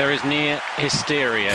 There 0.00 0.12
is 0.12 0.24
near 0.24 0.58
hysteria. 0.78 1.54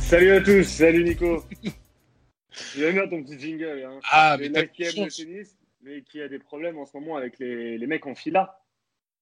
Salut 0.00 0.32
à 0.32 0.40
tous, 0.40 0.64
salut 0.64 1.04
Nico. 1.04 1.44
J'aime 2.76 2.94
bien 2.94 3.06
ton 3.06 3.22
petit 3.22 3.38
jingle. 3.38 3.84
Hein. 3.86 4.00
Ah, 4.10 4.36
mais 4.38 4.48
mec 4.48 4.72
qui 4.72 4.82
aime 4.82 5.04
le 5.04 5.10
tennis, 5.10 5.56
mais 5.82 6.02
qui 6.02 6.20
a 6.20 6.26
des 6.26 6.40
problèmes 6.40 6.76
en 6.78 6.84
ce 6.84 6.96
moment 6.96 7.16
avec 7.16 7.38
les, 7.38 7.78
les 7.78 7.86
mecs 7.86 8.04
en 8.06 8.16
fila. 8.16 8.60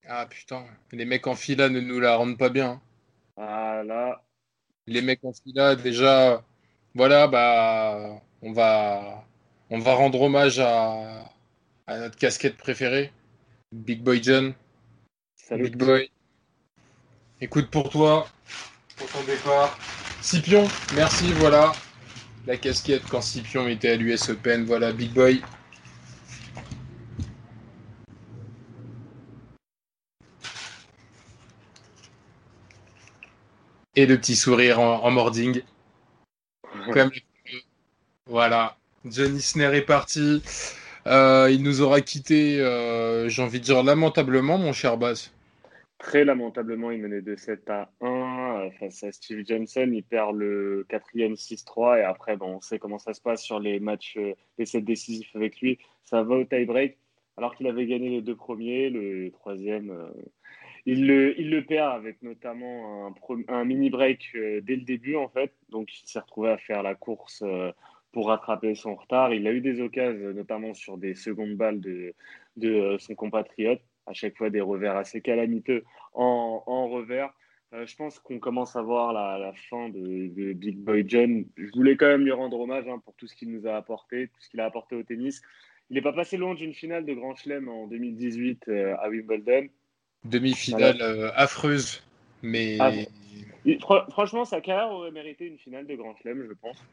Ah 0.09 0.25
putain, 0.25 0.65
les 0.93 1.05
mecs 1.05 1.27
en 1.27 1.35
fila 1.35 1.69
ne 1.69 1.81
nous 1.81 2.01
la 2.01 2.17
rendent 2.17 2.39
pas 2.39 2.49
bien. 2.49 2.81
Ah 3.37 3.83
là, 3.85 4.25
Les 4.87 5.03
mecs 5.03 5.23
en 5.23 5.35
fila, 5.35 5.77
déjà, 5.77 6.43
voilà, 6.95 7.27
bah, 7.27 8.23
on 8.41 8.53
va, 8.53 9.23
on 9.69 9.81
va 9.81 9.93
rendre 9.93 10.23
hommage 10.23 10.61
à, 10.61 11.31
à 11.87 11.99
notre 11.99 12.17
casquette 12.17 12.57
préférée, 12.57 13.13
Big 13.71 14.01
Boy 14.03 14.23
John. 14.23 14.55
salut. 15.37 15.65
Big 15.65 15.77
Boy. 15.77 16.11
Écoute 17.43 17.71
pour 17.71 17.91
toi, 17.91 18.27
pour 19.03 19.21
ton 19.21 19.27
départ. 19.27 19.77
Scipion, 20.21 20.69
merci, 20.95 21.33
voilà. 21.33 21.73
La 22.47 22.57
casquette 22.57 23.03
quand 23.11 23.21
Scipion 23.21 23.67
était 23.69 23.91
à 23.91 23.97
l'US 23.97 24.29
Open, 24.29 24.65
voilà, 24.65 24.93
Big 24.93 25.13
Boy. 25.13 25.43
Et 33.95 34.07
le 34.07 34.17
petit 34.19 34.37
sourire 34.37 34.81
en, 34.81 35.03
en 35.03 35.11
mording. 35.11 35.63
Comme 36.93 37.11
voilà. 38.27 38.77
John 39.05 39.37
Isner 39.37 39.77
est 39.77 39.83
parti. 39.83 40.43
Euh, 41.07 41.49
il 41.51 41.63
nous 41.63 41.83
aura 41.83 42.01
quitté, 42.01 42.61
euh, 42.61 43.29
j'ai 43.29 43.43
envie 43.43 43.59
de 43.59 43.65
dire 43.65 43.83
lamentablement, 43.83 44.59
mon 44.59 44.73
cher 44.73 44.97
Bass. 44.97 45.33
Très 45.99 46.25
lamentablement, 46.25 46.91
il 46.91 47.01
menait 47.01 47.23
de 47.23 47.37
7 47.37 47.69
à 47.71 47.91
1 48.01 48.07
face 48.71 49.03
à 49.03 49.13
Steve 49.13 49.45
Johnson. 49.47 49.91
Il 49.93 50.03
perd 50.03 50.37
le 50.37 50.87
quatrième 50.89 51.35
6-3 51.35 51.99
et 51.99 52.03
après, 52.03 52.37
bon, 52.37 52.57
on 52.57 52.61
sait 52.61 52.79
comment 52.79 52.99
ça 52.99 53.15
se 53.15 53.21
passe 53.21 53.43
sur 53.43 53.61
les 53.61 53.81
matchs, 53.81 54.17
euh, 54.17 54.35
les 54.59 54.67
sets 54.67 54.83
décisifs 54.83 55.35
avec 55.35 55.61
lui. 55.61 55.79
Ça 56.05 56.23
va 56.23 56.37
au 56.37 56.45
tie-break 56.45 56.99
alors 57.37 57.55
qu'il 57.57 57.67
avait 57.67 57.87
gagné 57.87 58.11
les 58.11 58.23
deux 58.23 58.37
premiers. 58.37 58.91
Le 58.91 59.31
troisième, 59.31 59.91
euh, 59.91 60.11
il, 60.87 61.07
le, 61.07 61.39
il 61.41 61.51
le 61.51 61.65
perd 61.65 61.95
avec 61.95 62.23
notamment 62.23 63.15
un, 63.49 63.65
mini-break 63.65 64.33
euh, 64.35 64.61
dès 64.61 64.77
le 64.77 64.83
début 64.83 65.17
en 65.17 65.29
fait. 65.29 65.53
Donc 65.71 65.89
il 66.03 66.07
s'est 66.07 66.21
retrouvé 66.21 66.51
à 66.51 66.59
faire 66.59 66.83
la 66.83 66.95
course 66.95 67.45
pour 68.13 68.29
rattraper 68.29 68.75
son 68.75 68.95
retard. 68.95 69.33
Il 69.33 69.47
a 69.47 69.53
eu 69.53 69.61
des 69.61 69.81
occasions, 69.81 70.33
notamment 70.33 70.75
sur 70.75 70.99
des 70.99 71.15
secondes 71.15 71.55
balles 71.55 71.81
de, 71.81 72.15
de 72.57 72.97
son 72.99 73.15
compatriote 73.15 73.81
à 74.07 74.13
chaque 74.13 74.37
fois 74.37 74.51
des 74.51 74.61
revers 74.61 74.97
assez 74.97 75.21
calamiteux 75.21 75.85
en 76.13 76.89
revers. 76.89 77.33
Euh, 77.75 77.87
je 77.87 77.97
pense 77.97 78.19
qu'on 78.19 78.39
commence 78.39 78.77
à 78.77 78.83
voir 78.83 79.13
la, 79.13 79.39
la 79.39 79.53
fin 79.55 79.89
de, 79.89 80.29
de 80.29 80.53
Big 80.53 80.77
Boy 80.77 81.05
John. 81.07 81.47
Je 81.57 81.71
voulais 81.75 81.97
quand 81.97 82.07
même 82.07 82.25
lui 82.25 82.33
rendre 82.33 82.61
hommage 82.61 82.87
hein, 82.87 82.99
pour 83.05 83.15
tout 83.15 83.27
ce 83.27 83.35
qu'il 83.35 83.51
nous 83.51 83.67
a 83.67 83.77
apporté, 83.77 84.29
tout 84.29 84.41
ce 84.41 84.51
qu'il 84.51 84.61
a 84.61 84.67
apporté 84.67 84.95
au 84.95 85.03
tennis. 85.03 85.41
Il 85.89 85.95
n'est 85.95 86.03
pas 86.03 86.13
passé 86.13 86.37
loin 86.37 86.55
d'une 86.55 86.75
finale 86.75 87.07
de 87.07 87.15
Grand 87.15 87.35
Chelem 87.35 87.69
en 87.69 87.87
2018 87.87 88.69
euh, 88.69 88.95
à 88.99 89.09
Wimbledon. 89.09 89.69
Demi-finale 90.25 90.99
euh, 91.01 91.31
affreuse, 91.35 92.03
mais 92.43 92.77
Ah 92.79 92.91
bon. 92.91 93.07
Il- 93.65 93.79
fr- 93.79 94.11
franchement, 94.11 94.45
sa 94.45 94.61
carrière 94.61 94.93
aurait 94.93 95.11
mérité 95.11 95.47
une 95.47 95.59
finale 95.59 95.87
de 95.87 95.95
Grand 95.95 96.15
Chelem, 96.17 96.47
je 96.49 96.55
pense. 96.55 96.85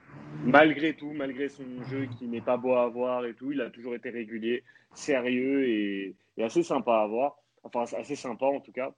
Malgré 0.45 0.93
tout, 0.93 1.11
malgré 1.11 1.49
son 1.49 1.63
jeu 1.89 2.07
qui 2.17 2.27
n'est 2.27 2.41
pas 2.41 2.57
beau 2.57 2.75
à 2.75 2.87
voir 2.87 3.25
et 3.25 3.33
tout, 3.33 3.51
il 3.51 3.59
a 3.61 3.69
toujours 3.69 3.95
été 3.95 4.09
régulier, 4.09 4.63
sérieux 4.93 5.67
et, 5.67 6.15
et 6.37 6.43
assez 6.43 6.63
sympa 6.63 6.99
à 7.01 7.07
voir. 7.07 7.37
Enfin, 7.63 7.83
assez 7.97 8.15
sympa 8.15 8.45
en 8.45 8.61
tout 8.61 8.71
cas. 8.71 8.93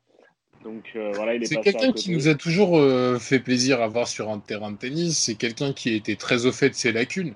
Donc 0.63 0.91
euh, 0.95 1.11
voilà, 1.13 1.35
il 1.35 1.43
est 1.43 1.45
c'est 1.45 1.59
quelqu'un 1.59 1.91
qui 1.91 2.11
nous 2.11 2.27
a 2.27 2.35
toujours 2.35 2.77
euh, 2.77 3.17
fait 3.17 3.39
plaisir 3.39 3.81
à 3.81 3.87
voir 3.87 4.07
sur 4.07 4.29
un 4.29 4.39
terrain 4.39 4.71
de 4.71 4.77
tennis. 4.77 5.17
C'est 5.17 5.35
quelqu'un 5.35 5.73
qui 5.73 5.95
était 5.95 6.15
très 6.15 6.45
au 6.45 6.51
fait 6.51 6.69
de 6.69 6.75
ses 6.75 6.91
lacunes, 6.91 7.33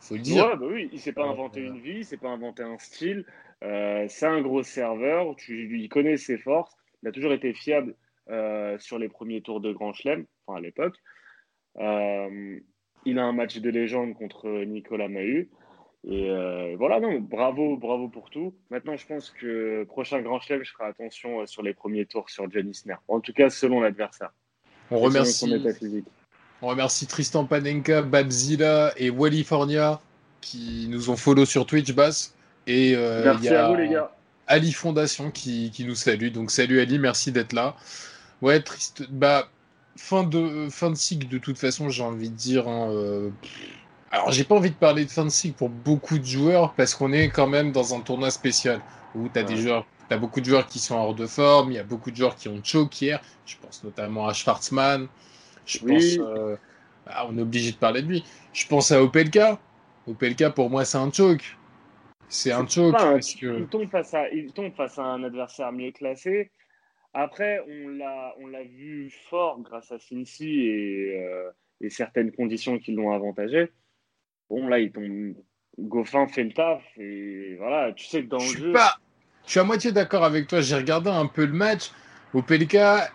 faut 0.00 0.14
le 0.14 0.20
dire. 0.20 0.46
Ouais, 0.46 0.56
bah 0.56 0.66
oui, 0.68 0.88
il 0.92 1.00
s'est 1.00 1.12
pas 1.12 1.26
Euh, 1.26 1.30
inventé 1.30 1.60
une 1.60 1.80
vie, 1.80 1.98
il 1.98 2.04
s'est 2.04 2.16
pas 2.16 2.30
inventé 2.30 2.62
un 2.62 2.78
style. 2.78 3.26
Euh, 3.62 4.06
c'est 4.08 4.26
un 4.26 4.40
gros 4.40 4.62
serveur, 4.62 5.36
tu, 5.36 5.78
il 5.78 5.88
connaît 5.88 6.16
ses 6.16 6.38
forces. 6.38 6.74
Il 7.02 7.08
a 7.08 7.12
toujours 7.12 7.32
été 7.32 7.52
fiable 7.52 7.94
sur 8.78 8.98
les 8.98 9.08
premiers 9.08 9.42
tours 9.42 9.60
de 9.60 9.72
Grand 9.72 9.92
Chelem, 9.92 10.24
enfin 10.46 10.58
à 10.58 10.60
l'époque. 10.60 10.96
Il 13.04 13.18
a 13.18 13.24
un 13.24 13.32
match 13.32 13.58
de 13.58 13.68
légende 13.70 14.14
contre 14.14 14.64
Nicolas 14.64 15.08
Mahut. 15.08 15.50
Et 16.08 16.30
euh, 16.30 16.74
voilà, 16.78 16.98
non, 16.98 17.20
bravo, 17.20 17.76
bravo 17.76 18.08
pour 18.08 18.28
tout. 18.28 18.52
Maintenant, 18.70 18.96
je 18.96 19.06
pense 19.06 19.30
que 19.30 19.84
prochain 19.84 20.20
Grand 20.20 20.40
Chelem, 20.40 20.64
je 20.64 20.72
ferai 20.72 20.88
attention 20.88 21.40
euh, 21.40 21.46
sur 21.46 21.62
les 21.62 21.74
premiers 21.74 22.06
tours 22.06 22.28
sur 22.28 22.50
John 22.50 22.68
Isner. 22.68 22.96
En 23.06 23.20
tout 23.20 23.32
cas, 23.32 23.50
selon 23.50 23.80
l'adversaire. 23.80 24.32
On 24.90 24.98
remercie, 24.98 25.62
on 26.60 26.66
remercie 26.66 27.06
Tristan 27.06 27.44
Panenka, 27.44 28.02
Babzilla 28.02 28.92
et 28.96 29.10
Walifornia 29.10 30.00
qui 30.40 30.86
nous 30.90 31.08
ont 31.08 31.16
follow 31.16 31.44
sur 31.44 31.66
Twitch, 31.66 31.92
Bass. 31.92 32.34
Et 32.66 32.94
euh, 32.96 33.22
Merci 33.24 33.44
y 33.44 33.48
a 33.50 33.66
à 33.66 33.68
vous, 33.70 33.76
les 33.76 33.88
gars. 33.88 34.12
Ali 34.48 34.72
Fondation 34.72 35.30
qui, 35.30 35.70
qui 35.70 35.84
nous 35.84 35.94
salue. 35.94 36.30
Donc 36.30 36.50
salut 36.50 36.80
Ali, 36.80 36.98
merci 36.98 37.30
d'être 37.32 37.52
là. 37.52 37.76
Ouais, 38.42 38.60
triste. 38.60 39.08
Bah, 39.08 39.48
fin 39.96 40.24
de, 40.24 40.68
fin 40.68 40.90
de 40.90 40.96
cycle, 40.96 41.28
de 41.28 41.38
toute 41.38 41.58
façon, 41.58 41.88
j'ai 41.88 42.02
envie 42.02 42.28
de 42.28 42.34
dire. 42.34 42.68
hein, 42.68 42.90
euh, 42.90 43.30
Alors, 44.12 44.30
j'ai 44.30 44.44
pas 44.44 44.54
envie 44.54 44.70
de 44.70 44.76
parler 44.76 45.06
de 45.06 45.28
cycle 45.30 45.56
pour 45.56 45.70
beaucoup 45.70 46.18
de 46.18 46.24
joueurs 46.24 46.74
parce 46.74 46.94
qu'on 46.94 47.14
est 47.14 47.30
quand 47.30 47.46
même 47.46 47.72
dans 47.72 47.94
un 47.94 48.00
tournoi 48.00 48.30
spécial 48.30 48.82
où 49.14 49.26
tu 49.30 49.38
as 49.38 49.42
des 49.42 49.56
joueurs. 49.56 49.86
T'as 50.10 50.18
beaucoup 50.18 50.40
de 50.40 50.44
joueurs 50.44 50.66
qui 50.66 50.78
sont 50.78 50.96
hors 50.96 51.14
de 51.14 51.26
forme, 51.26 51.70
il 51.70 51.76
y 51.76 51.78
a 51.78 51.82
beaucoup 51.82 52.10
de 52.10 52.16
joueurs 52.16 52.36
qui 52.36 52.48
ont 52.48 52.62
choke 52.62 53.00
hier. 53.00 53.22
Je 53.46 53.56
pense 53.56 53.82
notamment 53.82 54.28
à 54.28 54.34
Schwartzmann. 54.34 55.08
Je 55.64 55.78
Oui. 55.82 56.18
pense. 56.18 56.26
euh, 56.28 56.56
ah, 57.06 57.26
on 57.26 57.38
est 57.38 57.40
obligé 57.40 57.72
de 57.72 57.76
parler 57.76 58.02
de 58.02 58.08
lui. 58.08 58.24
Je 58.52 58.66
pense 58.66 58.92
à 58.92 59.02
Opelka. 59.02 59.58
Opelka, 60.06 60.50
pour 60.50 60.68
moi, 60.68 60.84
c'est 60.84 60.98
un 60.98 61.10
choke. 61.10 61.56
C'est 62.28 62.52
un 62.52 62.66
choke 62.66 62.92
pas 62.92 63.12
parce 63.12 63.34
que. 63.34 63.60
il, 63.60 63.66
tombe 63.68 63.88
face 63.88 64.12
à, 64.12 64.28
il 64.28 64.52
tombe 64.52 64.74
face 64.74 64.98
à 64.98 65.04
un 65.04 65.24
adversaire 65.24 65.72
mieux 65.72 65.90
classé. 65.90 66.50
Après, 67.14 67.64
on 67.66 67.88
l'a, 67.88 68.34
on 68.40 68.46
l'a 68.46 68.62
vu 68.62 69.10
fort 69.30 69.60
grâce 69.62 69.90
à 69.90 69.98
Cincy 69.98 70.66
et, 70.66 71.18
euh, 71.18 71.50
et 71.80 71.88
certaines 71.88 72.32
conditions 72.32 72.78
qui 72.78 72.92
l'ont 72.92 73.12
avantagé. 73.12 73.70
Bon, 74.52 74.68
là, 74.68 74.78
il 74.78 74.92
tombe. 74.92 75.34
Goffin 75.78 76.26
fait 76.26 76.44
le 76.44 76.52
taf 76.52 76.82
et 76.98 77.56
voilà, 77.58 77.90
tu 77.94 78.04
sais 78.04 78.22
que 78.22 78.28
dans 78.28 78.38
Je 78.38 78.58
le 78.58 78.64
jeu. 78.66 78.72
pas. 78.72 78.98
Je 79.46 79.52
suis 79.52 79.60
à 79.60 79.64
moitié 79.64 79.90
d'accord 79.92 80.24
avec 80.24 80.46
toi. 80.46 80.60
J'ai 80.60 80.76
regardé 80.76 81.08
un 81.08 81.24
peu 81.24 81.46
le 81.46 81.54
match. 81.54 81.90
Opelka, 82.34 83.10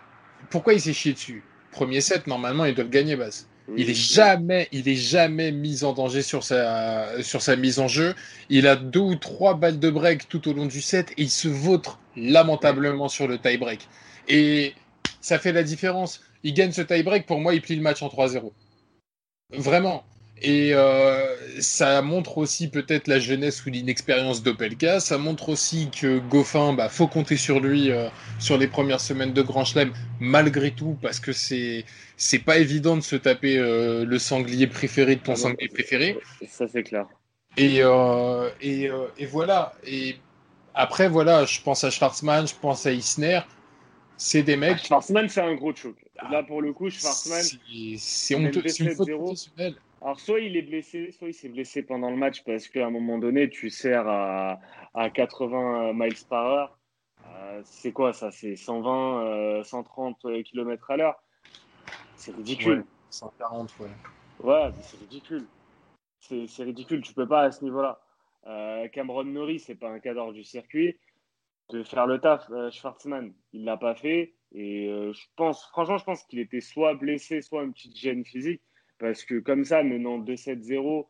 pourquoi 0.50 0.74
il 0.74 0.80
s'est 0.80 0.92
chié 0.92 1.12
dessus? 1.12 1.44
Premier 1.70 2.00
set, 2.00 2.26
normalement, 2.26 2.64
il 2.64 2.74
doit 2.74 2.82
le 2.82 2.90
gagner, 2.90 3.14
Bass. 3.14 3.48
oui, 3.68 3.82
Il 3.82 3.90
est 3.90 3.94
jamais, 3.94 4.66
il 4.72 4.88
est 4.88 4.96
jamais 4.96 5.52
mis 5.52 5.84
en 5.84 5.92
danger 5.92 6.22
sur 6.22 6.42
sa, 6.42 7.22
sur 7.22 7.40
sa 7.40 7.54
mise 7.54 7.78
en 7.78 7.86
jeu. 7.86 8.14
Il 8.48 8.66
a 8.66 8.74
deux 8.74 8.98
ou 8.98 9.14
trois 9.14 9.54
balles 9.54 9.78
de 9.78 9.90
break 9.90 10.28
tout 10.28 10.48
au 10.48 10.52
long 10.54 10.66
du 10.66 10.80
set 10.82 11.12
et 11.12 11.22
il 11.22 11.30
se 11.30 11.46
vautre 11.46 12.00
lamentablement 12.16 13.08
sur 13.08 13.28
le 13.28 13.38
tie 13.38 13.56
break. 13.58 13.86
Et 14.26 14.74
ça 15.20 15.38
fait 15.38 15.52
la 15.52 15.62
différence. 15.62 16.20
Il 16.42 16.54
gagne 16.54 16.72
ce 16.72 16.82
tie 16.82 17.04
break. 17.04 17.26
Pour 17.26 17.38
moi, 17.40 17.54
il 17.54 17.62
plie 17.62 17.76
le 17.76 17.82
match 17.82 18.02
en 18.02 18.08
3-0. 18.08 18.50
Vraiment. 19.56 20.04
Et 20.40 20.72
euh, 20.74 21.34
ça 21.60 22.00
montre 22.02 22.38
aussi 22.38 22.68
peut-être 22.70 23.08
la 23.08 23.18
jeunesse 23.18 23.64
ou 23.66 23.70
l'inexpérience 23.70 24.42
d'Opelka. 24.42 25.00
Ça 25.00 25.18
montre 25.18 25.48
aussi 25.48 25.90
que 25.90 26.18
Goffin, 26.18 26.72
bah, 26.74 26.88
faut 26.88 27.08
compter 27.08 27.36
sur 27.36 27.58
lui 27.60 27.90
euh, 27.90 28.08
sur 28.38 28.56
les 28.56 28.68
premières 28.68 29.00
semaines 29.00 29.32
de 29.32 29.42
Grand 29.42 29.64
Chelem, 29.64 29.92
malgré 30.20 30.70
tout, 30.70 30.96
parce 31.02 31.18
que 31.18 31.32
c'est 31.32 31.84
c'est 32.16 32.38
pas 32.38 32.58
évident 32.58 32.96
de 32.96 33.00
se 33.02 33.16
taper 33.16 33.58
euh, 33.58 34.04
le 34.04 34.18
sanglier 34.18 34.66
préféré 34.68 35.16
de 35.16 35.20
ton 35.20 35.32
Ah 35.32 35.36
non, 35.36 35.42
sanglier 35.42 35.68
préféré. 35.68 36.18
Ça, 36.48 36.66
c'est 36.68 36.84
clair. 36.84 37.06
Et, 37.56 37.78
et, 38.60 38.90
et 39.18 39.26
voilà. 39.26 39.72
Et 39.84 40.16
après, 40.74 41.08
voilà, 41.08 41.44
je 41.44 41.60
pense 41.60 41.82
à 41.82 41.90
Schwarzman, 41.90 42.46
je 42.46 42.54
pense 42.54 42.86
à 42.86 42.92
Isner. 42.92 43.40
C'est 44.16 44.42
des 44.44 44.54
Ah, 44.54 44.56
mecs. 44.56 44.84
Schwarzman, 44.84 45.28
c'est 45.28 45.40
un 45.40 45.54
gros 45.54 45.74
choc. 45.74 45.96
Ah, 46.18 46.28
Là, 46.30 46.42
pour 46.44 46.62
le 46.62 46.72
coup, 46.72 46.88
Schwarzman, 46.90 47.42
C'est 47.98 48.34
honteux. 48.36 48.62
C'est 48.66 48.84
une 48.84 48.90
faute 48.90 49.08
2-7-0. 49.08 49.16
professionnelle. 49.16 49.74
Alors, 50.00 50.20
soit 50.20 50.40
il 50.40 50.56
est 50.56 50.62
blessé, 50.62 51.10
soit 51.10 51.28
il 51.28 51.34
s'est 51.34 51.48
blessé 51.48 51.82
pendant 51.82 52.10
le 52.10 52.16
match 52.16 52.44
parce 52.44 52.68
qu'à 52.68 52.86
un 52.86 52.90
moment 52.90 53.18
donné, 53.18 53.50
tu 53.50 53.68
sers 53.70 54.06
à, 54.06 54.60
à 54.94 55.10
80 55.10 55.92
miles 55.94 56.14
par 56.28 56.46
heure. 56.46 56.78
Euh, 57.26 57.60
c'est 57.64 57.92
quoi 57.92 58.12
ça? 58.12 58.30
C'est 58.30 58.56
120, 58.56 59.64
130 59.64 60.26
km 60.44 60.90
à 60.90 60.96
l'heure? 60.96 61.22
C'est 62.16 62.34
ridicule. 62.34 62.84
140, 63.10 63.74
ouais. 63.80 63.88
Ouais, 64.40 64.70
c'est 64.82 64.98
ridicule. 64.98 65.46
C'est 66.20 66.62
ridicule, 66.62 67.00
tu 67.00 67.14
peux 67.14 67.26
pas 67.26 67.42
à 67.42 67.52
ce 67.52 67.64
niveau-là. 67.64 68.00
Euh, 68.46 68.88
Cameron 68.88 69.24
Norrie, 69.24 69.58
c'est 69.58 69.74
pas 69.74 69.88
un 69.88 69.98
cadre 69.98 70.32
du 70.32 70.44
circuit. 70.44 70.98
De 71.70 71.82
faire 71.82 72.06
le 72.06 72.18
taf, 72.18 72.48
euh, 72.50 72.70
Schwartzman, 72.70 73.34
il 73.52 73.64
l'a 73.64 73.76
pas 73.76 73.94
fait. 73.94 74.34
Et 74.52 74.88
euh, 74.88 75.12
je 75.12 75.26
pense, 75.36 75.64
franchement, 75.66 75.98
je 75.98 76.04
pense 76.04 76.24
qu'il 76.24 76.38
était 76.38 76.60
soit 76.60 76.94
blessé, 76.94 77.42
soit 77.42 77.62
une 77.62 77.72
petite 77.72 77.96
gêne 77.96 78.24
physique. 78.24 78.62
Parce 78.98 79.24
que 79.24 79.38
comme 79.38 79.64
ça, 79.64 79.82
menant 79.82 80.18
2-7-0, 80.18 81.06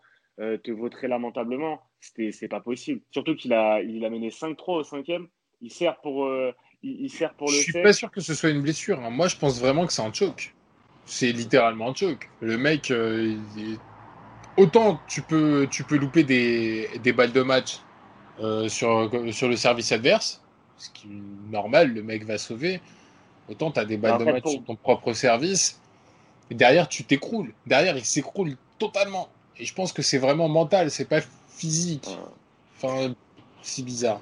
te 0.62 0.70
vautrer 0.70 1.08
lamentablement, 1.08 1.80
c'est 2.00 2.48
pas 2.48 2.60
possible. 2.60 3.00
Surtout 3.10 3.34
qu'il 3.34 3.52
a, 3.52 3.82
il 3.82 4.04
a 4.04 4.10
mené 4.10 4.28
5-3 4.28 4.80
au 4.80 4.82
cinquième. 4.84 5.26
Il 5.60 5.72
sert 5.72 6.00
pour, 6.00 6.30
il, 6.82 7.10
sert 7.10 7.34
pour 7.34 7.48
le 7.48 7.54
Je 7.54 7.62
suis 7.62 7.72
pas 7.72 7.92
sûr 7.92 8.10
que 8.10 8.20
ce 8.20 8.34
soit 8.34 8.50
une 8.50 8.62
blessure. 8.62 9.00
Hein. 9.00 9.10
Moi, 9.10 9.26
je 9.26 9.36
pense 9.36 9.60
vraiment 9.60 9.86
que 9.86 9.92
c'est 9.92 10.02
un 10.02 10.12
choke. 10.12 10.54
C'est 11.06 11.32
littéralement 11.32 11.90
un 11.90 11.94
choke. 11.94 12.28
Le 12.40 12.56
mec, 12.56 12.92
autant 14.56 15.00
tu 15.08 15.22
peux, 15.22 15.66
tu 15.70 15.82
peux 15.82 15.96
louper 15.96 16.22
des, 16.22 16.88
des 17.02 17.12
balles 17.12 17.32
de 17.32 17.42
match 17.42 17.78
sur, 18.68 19.10
sur 19.32 19.48
le 19.48 19.56
service 19.56 19.90
adverse, 19.92 20.42
ce 20.76 20.90
qui 20.90 21.08
est 21.08 21.50
normal, 21.50 21.92
le 21.92 22.02
mec 22.02 22.24
va 22.24 22.38
sauver. 22.38 22.80
Autant 23.48 23.70
tu 23.70 23.80
as 23.80 23.84
des 23.84 23.96
balles 23.96 24.18
de 24.18 24.24
match 24.24 24.46
sur 24.46 24.64
ton 24.64 24.76
propre 24.76 25.12
service. 25.12 25.80
Derrière, 26.50 26.88
tu 26.88 27.04
t'écroules. 27.04 27.52
Derrière, 27.66 27.96
il 27.96 28.04
s'écroule 28.04 28.56
totalement. 28.78 29.28
Et 29.58 29.64
je 29.64 29.74
pense 29.74 29.92
que 29.92 30.02
c'est 30.02 30.18
vraiment 30.18 30.48
mental, 30.48 30.90
c'est 30.90 31.08
pas 31.08 31.20
physique. 31.48 32.08
Enfin, 32.76 33.14
c'est 33.62 33.84
bizarre. 33.84 34.20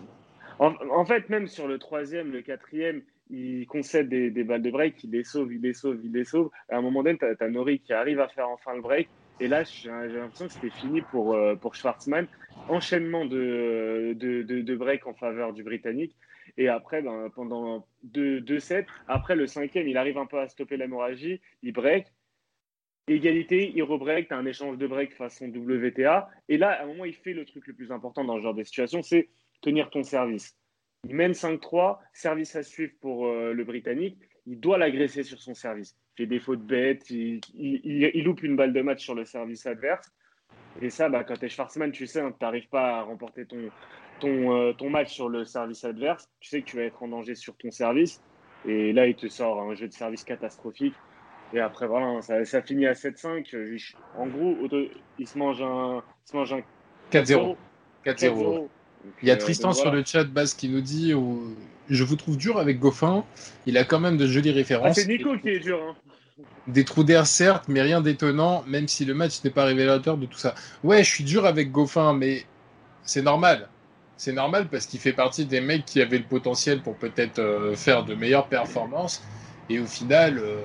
En, 0.58 1.04
fait, 1.04 1.28
même 1.28 1.46
sur 1.46 1.68
le 1.68 1.78
troisième, 1.78 2.32
le 2.32 2.40
quatrième, 2.40 3.02
il 3.30 3.66
concède 3.66 4.08
des, 4.08 4.30
des, 4.30 4.44
balles 4.44 4.62
de 4.62 4.70
break, 4.70 5.04
il 5.04 5.10
les 5.10 5.24
sauve, 5.24 5.52
il 5.52 5.60
les 5.60 5.74
sauve, 5.74 5.98
il 6.02 6.12
les 6.12 6.24
sauve. 6.24 6.50
À 6.70 6.76
un 6.76 6.80
moment 6.80 7.02
donné, 7.02 7.18
tu 7.18 7.26
as, 7.26 7.48
Nori 7.48 7.80
qui 7.80 7.92
arrive 7.92 8.20
à 8.20 8.28
faire 8.28 8.48
enfin 8.48 8.74
le 8.74 8.80
break. 8.80 9.08
Et 9.38 9.48
là, 9.48 9.64
j'ai 9.64 9.90
l'impression 9.90 10.46
que 10.46 10.52
c'était 10.52 10.70
fini 10.70 11.02
pour, 11.02 11.34
euh, 11.34 11.56
pour 11.56 11.74
Schwartzman. 11.74 12.26
Enchaînement 12.70 13.26
de, 13.26 14.14
de, 14.16 14.42
de, 14.42 14.62
de 14.62 14.76
break 14.76 15.06
en 15.06 15.12
faveur 15.12 15.52
du 15.52 15.62
Britannique. 15.62 16.16
Et 16.56 16.68
après, 16.68 17.02
ben, 17.02 17.30
pendant 17.34 17.86
deux, 18.02 18.40
deux, 18.40 18.60
sets, 18.60 18.86
après 19.08 19.36
le 19.36 19.46
cinquième, 19.46 19.88
il 19.88 19.98
arrive 19.98 20.16
un 20.16 20.26
peu 20.26 20.40
à 20.40 20.48
stopper 20.48 20.76
l'hémorragie, 20.76 21.40
il 21.62 21.72
break. 21.72 22.06
Égalité, 23.08 23.72
il 23.72 23.82
rebreak, 23.84 24.26
tu 24.28 24.34
as 24.34 24.36
un 24.36 24.46
échange 24.46 24.78
de 24.78 24.86
break 24.88 25.14
façon 25.14 25.46
WTA. 25.46 26.28
Et 26.48 26.58
là, 26.58 26.70
à 26.70 26.82
un 26.82 26.86
moment, 26.86 27.04
il 27.04 27.14
fait 27.14 27.34
le 27.34 27.44
truc 27.44 27.68
le 27.68 27.72
plus 27.72 27.92
important 27.92 28.24
dans 28.24 28.36
ce 28.36 28.42
genre 28.42 28.54
de 28.54 28.64
situation, 28.64 29.00
c'est 29.00 29.28
tenir 29.62 29.90
ton 29.90 30.02
service. 30.02 30.56
Il 31.08 31.14
mène 31.14 31.30
5-3, 31.30 31.98
service 32.12 32.56
à 32.56 32.64
suivre 32.64 32.92
pour 33.00 33.26
euh, 33.26 33.52
le 33.52 33.62
Britannique. 33.62 34.18
Il 34.46 34.58
doit 34.58 34.76
l'agresser 34.76 35.22
sur 35.22 35.40
son 35.40 35.54
service. 35.54 35.96
Il 36.18 36.22
fait 36.22 36.26
des 36.26 36.40
fautes 36.40 36.62
bêtes, 36.62 37.08
il, 37.10 37.40
loupe 38.24 38.42
une 38.42 38.56
balle 38.56 38.72
de 38.72 38.82
match 38.82 39.04
sur 39.04 39.14
le 39.14 39.24
service 39.24 39.66
adverse. 39.66 40.10
Et 40.82 40.90
ça, 40.90 41.08
bah, 41.08 41.22
quand 41.22 41.36
tu 41.36 41.46
es 41.46 41.48
Schwarzman, 41.48 41.92
tu 41.92 42.08
sais, 42.08 42.20
hein, 42.20 42.32
tu 42.36 42.44
n'arrives 42.44 42.68
pas 42.68 42.98
à 42.98 43.02
remporter 43.02 43.46
ton, 43.46 43.70
euh, 44.24 44.72
ton 44.72 44.90
match 44.90 45.14
sur 45.14 45.28
le 45.28 45.44
service 45.44 45.84
adverse. 45.84 46.28
Tu 46.40 46.48
sais 46.48 46.60
que 46.60 46.66
tu 46.66 46.76
vas 46.76 46.82
être 46.82 47.00
en 47.04 47.08
danger 47.08 47.36
sur 47.36 47.56
ton 47.56 47.70
service. 47.70 48.20
Et 48.66 48.92
là, 48.92 49.06
il 49.06 49.14
te 49.14 49.28
sort 49.28 49.60
un 49.60 49.76
jeu 49.76 49.86
de 49.86 49.92
service 49.92 50.24
catastrophique. 50.24 50.94
Et 51.52 51.60
après, 51.60 51.86
voilà, 51.86 52.20
ça, 52.22 52.44
ça 52.44 52.62
finit 52.62 52.86
à 52.86 52.92
7-5. 52.92 53.94
En 54.16 54.26
gros, 54.26 54.56
il 55.18 55.28
se 55.28 55.38
mange 55.38 55.62
un, 55.62 56.02
un 56.34 56.44
4-0. 57.12 57.56
4-0. 58.04 58.68
Il 59.22 59.28
y 59.28 59.30
a 59.30 59.34
euh, 59.34 59.36
Tristan 59.38 59.72
sur 59.72 59.92
le 59.92 60.04
chat 60.04 60.24
base 60.24 60.54
qui 60.54 60.68
nous 60.68 60.80
dit 60.80 61.12
Je 61.88 62.04
vous 62.04 62.16
trouve 62.16 62.36
dur 62.36 62.58
avec 62.58 62.78
Goffin. 62.78 63.24
Il 63.66 63.78
a 63.78 63.84
quand 63.84 64.00
même 64.00 64.16
de 64.16 64.26
jolies 64.26 64.50
références. 64.50 64.88
Ah, 64.90 64.94
c'est 64.94 65.06
Nico 65.06 65.36
qui 65.38 65.50
est 65.50 65.60
dur. 65.60 65.80
Hein. 65.82 65.94
Des 66.66 66.84
trous 66.84 67.04
d'air, 67.04 67.26
certes, 67.26 67.64
mais 67.68 67.80
rien 67.80 68.00
d'étonnant, 68.00 68.64
même 68.66 68.88
si 68.88 69.04
le 69.04 69.14
match 69.14 69.42
n'est 69.44 69.50
pas 69.50 69.64
révélateur 69.64 70.18
de 70.18 70.26
tout 70.26 70.36
ça. 70.36 70.54
Ouais, 70.82 71.02
je 71.02 71.08
suis 71.08 71.24
dur 71.24 71.46
avec 71.46 71.70
Goffin, 71.70 72.12
mais 72.12 72.44
c'est 73.02 73.22
normal. 73.22 73.68
C'est 74.16 74.32
normal 74.32 74.68
parce 74.68 74.86
qu'il 74.86 74.98
fait 75.00 75.12
partie 75.12 75.44
des 75.44 75.60
mecs 75.60 75.84
qui 75.84 76.00
avaient 76.00 76.18
le 76.18 76.24
potentiel 76.24 76.82
pour 76.82 76.96
peut-être 76.96 77.38
euh, 77.38 77.74
faire 77.74 78.04
de 78.04 78.14
meilleures 78.14 78.48
performances. 78.48 79.22
Et 79.68 79.78
au 79.78 79.86
final, 79.86 80.38
euh, 80.38 80.60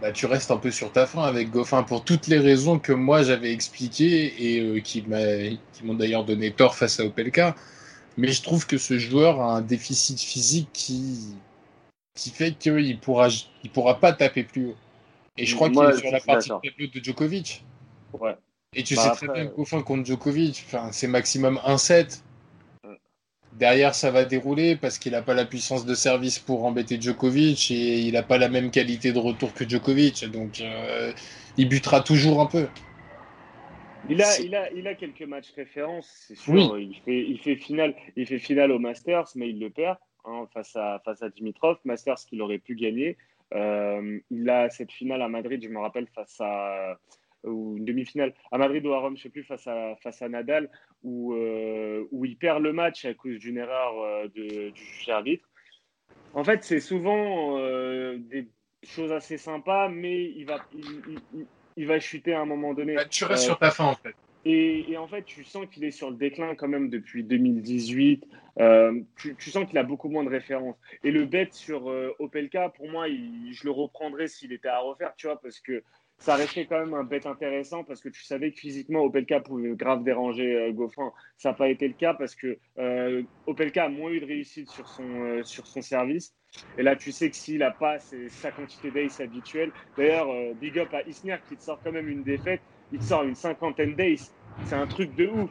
bah, 0.00 0.12
tu 0.12 0.26
restes 0.26 0.50
un 0.50 0.56
peu 0.56 0.70
sur 0.70 0.92
ta 0.92 1.06
fin 1.06 1.22
avec 1.22 1.50
Goffin 1.50 1.82
pour 1.82 2.04
toutes 2.04 2.26
les 2.26 2.38
raisons 2.38 2.78
que 2.78 2.92
moi 2.92 3.22
j'avais 3.22 3.52
expliquées 3.52 4.34
et 4.38 4.60
euh, 4.60 4.80
qui 4.80 5.04
m'ont 5.82 5.94
d'ailleurs 5.94 6.24
donné 6.24 6.50
tort 6.52 6.74
face 6.74 7.00
à 7.00 7.04
Opelka. 7.04 7.54
Mais 8.16 8.28
je 8.28 8.42
trouve 8.42 8.66
que 8.66 8.78
ce 8.78 8.98
joueur 8.98 9.40
a 9.40 9.56
un 9.56 9.60
déficit 9.60 10.20
physique 10.20 10.68
qui, 10.72 11.34
qui 12.14 12.30
fait 12.30 12.52
qu'il 12.52 12.98
pourra, 12.98 13.28
il 13.62 13.70
pourra 13.70 14.00
pas 14.00 14.12
taper 14.12 14.42
plus 14.42 14.68
haut. 14.68 14.76
Et 15.36 15.44
je 15.44 15.54
crois 15.54 15.68
qu'il 15.68 15.82
est 15.82 15.98
sur 15.98 16.10
la 16.10 16.20
partie 16.20 16.50
de 16.50 17.04
Djokovic. 17.04 17.64
Ouais. 18.14 18.36
Et 18.74 18.82
tu 18.82 18.94
bah, 18.94 19.02
sais 19.02 19.26
très 19.26 19.28
bien 19.28 19.46
que 19.46 19.54
Goffin 19.54 19.82
contre 19.82 20.06
Djokovic, 20.06 20.66
c'est 20.92 21.06
maximum 21.06 21.60
1-7. 21.66 22.20
Derrière, 23.58 23.94
ça 23.94 24.10
va 24.10 24.26
dérouler 24.26 24.76
parce 24.76 24.98
qu'il 24.98 25.12
n'a 25.12 25.22
pas 25.22 25.32
la 25.32 25.46
puissance 25.46 25.86
de 25.86 25.94
service 25.94 26.38
pour 26.38 26.64
embêter 26.64 27.00
Djokovic 27.00 27.70
et 27.70 28.00
il 28.00 28.12
n'a 28.12 28.22
pas 28.22 28.36
la 28.36 28.50
même 28.50 28.70
qualité 28.70 29.12
de 29.12 29.18
retour 29.18 29.54
que 29.54 29.66
Djokovic. 29.66 30.30
Donc, 30.30 30.60
euh, 30.60 31.12
il 31.56 31.66
butera 31.66 32.02
toujours 32.02 32.42
un 32.42 32.46
peu. 32.46 32.66
Il 34.10 34.22
a, 34.22 34.40
il 34.40 34.54
a, 34.54 34.70
il 34.72 34.86
a 34.86 34.94
quelques 34.94 35.22
matchs 35.22 35.52
références, 35.56 36.26
c'est 36.28 36.36
sûr. 36.36 36.78
Il, 36.78 36.94
fait, 37.04 37.22
il, 37.22 37.38
fait 37.38 37.56
finale, 37.56 37.94
il 38.14 38.26
fait 38.26 38.38
finale 38.38 38.72
au 38.72 38.78
Masters, 38.78 39.28
mais 39.36 39.48
il 39.48 39.58
le 39.58 39.70
perd 39.70 39.96
hein, 40.26 40.46
face, 40.52 40.76
à, 40.76 41.00
face 41.04 41.22
à 41.22 41.30
Dimitrov. 41.30 41.78
Masters 41.84 42.18
qu'il 42.28 42.42
aurait 42.42 42.58
pu 42.58 42.74
gagner. 42.74 43.16
Euh, 43.54 44.18
il 44.30 44.50
a 44.50 44.68
cette 44.68 44.92
finale 44.92 45.22
à 45.22 45.28
Madrid, 45.28 45.62
je 45.62 45.68
me 45.68 45.78
rappelle, 45.78 46.08
face 46.14 46.36
à 46.40 46.98
ou 47.46 47.76
une 47.78 47.84
demi-finale 47.84 48.34
à 48.50 48.58
Madrid 48.58 48.84
ou 48.86 48.92
à 48.92 49.00
Rome, 49.00 49.16
je 49.16 49.20
ne 49.20 49.22
sais 49.24 49.28
plus, 49.30 49.44
face 49.44 49.66
à, 49.66 49.96
face 50.02 50.22
à 50.22 50.28
Nadal, 50.28 50.70
où, 51.02 51.34
euh, 51.34 52.04
où 52.10 52.24
il 52.24 52.36
perd 52.36 52.62
le 52.62 52.72
match 52.72 53.04
à 53.04 53.14
cause 53.14 53.38
d'une 53.38 53.58
erreur 53.58 54.00
euh, 54.00 54.28
de, 54.34 54.70
du 54.70 54.82
juge 54.82 55.08
arbitre. 55.08 55.48
En 56.34 56.44
fait, 56.44 56.64
c'est 56.64 56.80
souvent 56.80 57.58
euh, 57.58 58.18
des 58.18 58.48
choses 58.82 59.12
assez 59.12 59.38
sympas, 59.38 59.88
mais 59.88 60.24
il 60.24 60.44
va, 60.44 60.64
il, 60.74 61.18
il, 61.76 61.86
va 61.86 61.98
chuter 61.98 62.34
à 62.34 62.40
un 62.40 62.46
moment 62.46 62.74
donné. 62.74 62.96
Tu 63.10 63.24
restes 63.24 63.44
sur 63.44 63.58
ta 63.58 63.70
fin, 63.70 63.84
en 63.84 63.94
fait. 63.94 64.14
Et, 64.44 64.92
et, 64.92 64.96
en 64.96 65.08
fait, 65.08 65.24
tu 65.24 65.42
sens 65.42 65.66
qu'il 65.66 65.82
est 65.84 65.90
sur 65.90 66.10
le 66.10 66.16
déclin 66.16 66.54
quand 66.54 66.68
même 66.68 66.88
depuis 66.88 67.24
2018. 67.24 68.26
tu, 69.16 69.34
tu, 69.36 69.50
sens 69.50 69.66
qu'il 69.66 69.76
a 69.78 69.82
beaucoup 69.82 70.08
moins 70.08 70.22
de 70.22 70.28
références. 70.28 70.76
Et 71.02 71.10
le 71.10 71.24
bet 71.24 71.48
sur 71.50 71.86
Opelka, 72.20 72.68
pour 72.68 72.88
moi, 72.88 73.08
je 73.08 73.64
le 73.64 73.70
reprendrais 73.70 74.28
s'il 74.28 74.52
était 74.52 74.68
à 74.68 74.78
refaire, 74.78 75.14
tu 75.16 75.26
vois, 75.26 75.40
parce 75.40 75.58
que 75.58 75.82
ça 76.18 76.34
restait 76.34 76.66
quand 76.66 76.78
même 76.78 76.94
un 76.94 77.04
bet 77.04 77.26
intéressant 77.26 77.84
parce 77.84 78.00
que 78.00 78.08
tu 78.08 78.24
savais 78.24 78.50
que 78.50 78.58
physiquement 78.58 79.00
Opelka 79.00 79.40
pouvait 79.40 79.74
grave 79.74 80.02
déranger 80.02 80.56
euh, 80.56 80.72
Goffin. 80.72 81.12
Ça 81.36 81.50
n'a 81.50 81.54
pas 81.54 81.68
été 81.68 81.86
le 81.86 81.94
cas 81.94 82.14
parce 82.14 82.34
que 82.34 82.58
euh, 82.78 83.22
Opelka 83.46 83.84
a 83.84 83.88
moins 83.88 84.10
eu 84.10 84.20
de 84.20 84.26
réussite 84.26 84.70
sur 84.70 84.88
son, 84.88 85.04
euh, 85.04 85.42
sur 85.42 85.66
son 85.66 85.82
service. 85.82 86.34
Et 86.78 86.82
là, 86.82 86.96
tu 86.96 87.12
sais 87.12 87.28
que 87.28 87.36
s'il 87.36 87.58
n'a 87.58 87.70
pas 87.70 87.98
sa 87.98 88.50
quantité 88.50 88.90
d'ace 88.90 89.20
habituelle, 89.20 89.72
d'ailleurs, 89.98 90.30
euh, 90.30 90.54
big 90.54 90.78
up 90.78 90.92
à 90.94 91.02
Isner 91.02 91.36
qui 91.48 91.56
te 91.56 91.62
sort 91.62 91.78
quand 91.84 91.92
même 91.92 92.08
une 92.08 92.22
défaite, 92.22 92.62
il 92.92 92.98
te 92.98 93.04
sort 93.04 93.24
une 93.24 93.34
cinquantaine 93.34 93.94
d'ace. 93.94 94.32
C'est 94.64 94.76
un 94.76 94.86
truc 94.86 95.14
de 95.16 95.26
ouf. 95.26 95.50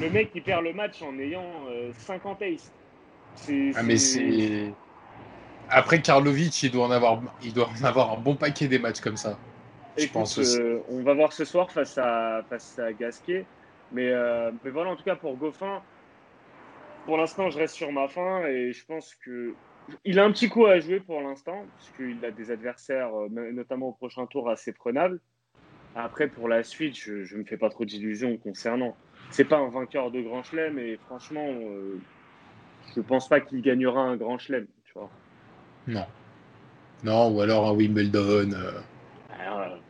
Le 0.00 0.08
mec, 0.08 0.30
il 0.36 0.42
perd 0.42 0.62
le 0.62 0.72
match 0.72 1.02
en 1.02 1.18
ayant 1.18 1.66
50 1.98 2.42
ace. 2.42 2.72
Ah, 3.74 3.82
mais 3.82 3.96
c'est. 3.96 4.72
Après 5.68 6.00
Karlovic, 6.00 6.62
il 6.62 6.70
doit, 6.70 6.86
en 6.86 6.90
avoir, 6.92 7.20
il 7.42 7.52
doit 7.52 7.68
en 7.68 7.84
avoir 7.84 8.12
un 8.12 8.20
bon 8.20 8.36
paquet 8.36 8.68
des 8.68 8.78
matchs 8.78 9.00
comme 9.00 9.16
ça. 9.16 9.36
Euh, 9.98 10.80
on 10.88 11.02
va 11.02 11.14
voir 11.14 11.32
ce 11.32 11.44
soir 11.44 11.70
face 11.70 11.98
à, 11.98 12.42
face 12.48 12.78
à 12.78 12.92
Gasquet. 12.92 13.46
Mais, 13.92 14.10
euh, 14.10 14.50
mais 14.64 14.70
voilà, 14.70 14.90
en 14.90 14.96
tout 14.96 15.04
cas, 15.04 15.16
pour 15.16 15.36
Goffin, 15.36 15.82
pour 17.04 17.16
l'instant, 17.16 17.50
je 17.50 17.58
reste 17.58 17.74
sur 17.74 17.92
ma 17.92 18.08
fin 18.08 18.44
et 18.46 18.72
je 18.72 18.84
pense 18.84 19.14
que 19.14 19.54
il 20.04 20.18
a 20.18 20.24
un 20.24 20.32
petit 20.32 20.48
coup 20.48 20.66
à 20.66 20.80
jouer 20.80 20.98
pour 20.98 21.20
l'instant, 21.20 21.64
puisqu'il 21.76 22.24
a 22.24 22.32
des 22.32 22.50
adversaires, 22.50 23.10
euh, 23.14 23.52
notamment 23.52 23.88
au 23.88 23.92
prochain 23.92 24.26
tour, 24.26 24.50
assez 24.50 24.72
prenables. 24.72 25.20
Après, 25.94 26.26
pour 26.26 26.48
la 26.48 26.64
suite, 26.64 26.96
je 26.96 27.12
ne 27.34 27.40
me 27.40 27.44
fais 27.44 27.56
pas 27.56 27.70
trop 27.70 27.84
d'illusions 27.84 28.36
concernant. 28.36 28.96
C'est 29.30 29.44
pas 29.44 29.58
un 29.58 29.68
vainqueur 29.68 30.10
de 30.10 30.20
Grand 30.20 30.42
Chelem 30.42 30.78
et 30.78 30.98
franchement, 31.06 31.46
je 32.94 33.00
ne 33.00 33.02
pense 33.02 33.28
pas 33.28 33.40
qu'il 33.40 33.62
gagnera 33.62 34.00
un 34.02 34.16
Grand 34.16 34.38
Chelem. 34.38 34.66
Non. 35.86 36.06
Non, 37.04 37.30
ou 37.30 37.40
alors 37.40 37.68
un 37.68 37.72
Wimbledon. 37.72 38.50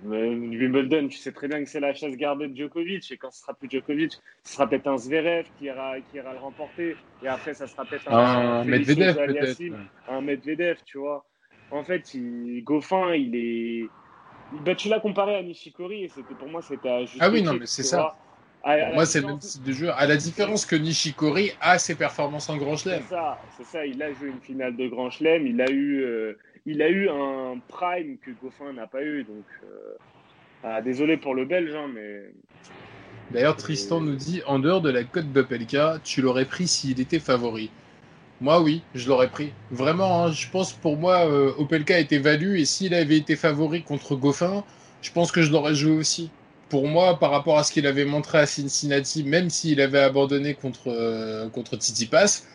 Wimbledon, 0.04 1.08
tu 1.08 1.16
sais 1.18 1.32
très 1.32 1.48
bien 1.48 1.62
que 1.62 1.68
c'est 1.68 1.80
la 1.80 1.94
chasse 1.94 2.16
gardée 2.16 2.48
de 2.48 2.56
Djokovic. 2.56 3.10
Et 3.10 3.16
quand 3.16 3.30
ce 3.30 3.40
sera 3.40 3.54
plus 3.54 3.68
Djokovic, 3.70 4.12
ce 4.44 4.52
sera 4.54 4.68
peut-être 4.68 4.86
un 4.86 4.96
Zverev 4.98 5.46
qui 5.58 5.64
ira, 5.66 6.00
qui 6.00 6.16
ira 6.16 6.32
le 6.32 6.38
remporter. 6.38 6.96
Et 7.22 7.28
après, 7.28 7.54
ça 7.54 7.66
sera 7.66 7.84
peut-être 7.84 8.08
un, 8.12 8.60
un 8.60 8.64
Medvedev, 8.64 9.14
peut-être. 9.14 9.60
Un 10.08 10.20
Medvedev, 10.20 10.78
tu 10.84 10.98
vois. 10.98 11.24
En 11.70 11.82
fait, 11.84 12.14
il, 12.14 12.62
Goffin, 12.62 13.14
il 13.14 13.34
est. 13.34 13.86
bah, 14.64 14.74
tu 14.74 14.88
l'as 14.88 15.00
comparé 15.00 15.36
à 15.36 15.42
Nishikori 15.42 16.04
et 16.04 16.08
c'était 16.08 16.34
pour 16.34 16.48
moi 16.48 16.62
c'était 16.62 16.88
à 16.88 17.00
Ah 17.20 17.30
oui, 17.30 17.42
non, 17.42 17.54
mais 17.54 17.66
c'est 17.66 17.82
ça. 17.82 18.16
moi, 18.94 19.04
c'est 19.06 19.20
le 19.20 19.26
même 19.26 19.40
style 19.40 19.62
de 19.62 19.72
jeu. 19.72 19.90
À 19.90 20.06
la 20.06 20.16
différence 20.16 20.64
que 20.66 20.76
Nishikori 20.76 21.52
a 21.60 21.78
ses 21.78 21.94
performances 21.96 22.48
en 22.48 22.56
Grand 22.56 22.76
Chelem. 22.76 23.02
C'est 23.02 23.14
ça, 23.14 23.40
c'est 23.56 23.66
ça. 23.66 23.86
Il 23.86 24.00
a 24.02 24.12
joué 24.12 24.28
une 24.28 24.40
finale 24.40 24.76
de 24.76 24.86
Grand 24.86 25.10
Chelem. 25.10 25.46
Il 25.46 25.60
a 25.60 25.68
eu, 25.70 26.02
euh, 26.02 26.38
il 26.66 26.82
a 26.82 26.88
eu 26.88 27.08
un 27.08 27.58
prime 27.68 28.18
que 28.18 28.30
Goffin 28.42 28.72
n'a 28.72 28.86
pas 28.86 29.02
eu. 29.02 29.24
Donc, 29.24 29.44
euh, 29.64 29.96
ah, 30.64 30.82
désolé 30.82 31.16
pour 31.16 31.34
le 31.34 31.44
Belge, 31.44 31.74
hein, 31.74 31.88
mais. 31.94 32.22
D'ailleurs, 33.30 33.56
Tristan 33.56 34.00
nous 34.00 34.16
dit 34.16 34.42
en 34.46 34.58
dehors 34.58 34.80
de 34.80 34.90
la 34.90 35.04
cote 35.04 35.32
d'Opelka, 35.32 35.98
tu 36.04 36.22
l'aurais 36.22 36.44
pris 36.44 36.68
s'il 36.68 37.00
était 37.00 37.18
favori. 37.18 37.70
Moi, 38.40 38.60
oui, 38.60 38.82
je 38.94 39.08
l'aurais 39.08 39.30
pris. 39.30 39.52
Vraiment, 39.70 40.24
hein, 40.24 40.32
je 40.32 40.48
pense 40.50 40.72
pour 40.72 40.96
moi, 40.96 41.26
euh, 41.26 41.52
Opelka 41.58 41.98
était 41.98 42.18
valu 42.18 42.60
et 42.60 42.64
s'il 42.64 42.94
avait 42.94 43.16
été 43.16 43.34
favori 43.34 43.82
contre 43.82 44.14
Goffin, 44.14 44.62
je 45.02 45.10
pense 45.10 45.32
que 45.32 45.42
je 45.42 45.50
l'aurais 45.50 45.74
joué 45.74 45.96
aussi. 45.96 46.30
Pour 46.68 46.86
moi, 46.86 47.18
par 47.18 47.30
rapport 47.30 47.58
à 47.58 47.64
ce 47.64 47.72
qu'il 47.72 47.86
avait 47.86 48.04
montré 48.04 48.38
à 48.38 48.46
Cincinnati, 48.46 49.24
même 49.24 49.50
s'il 49.50 49.80
avait 49.80 50.00
abandonné 50.00 50.54
contre, 50.54 50.88
euh, 50.88 51.48
contre 51.48 51.76
Titi 51.76 52.06
Pass, 52.06 52.46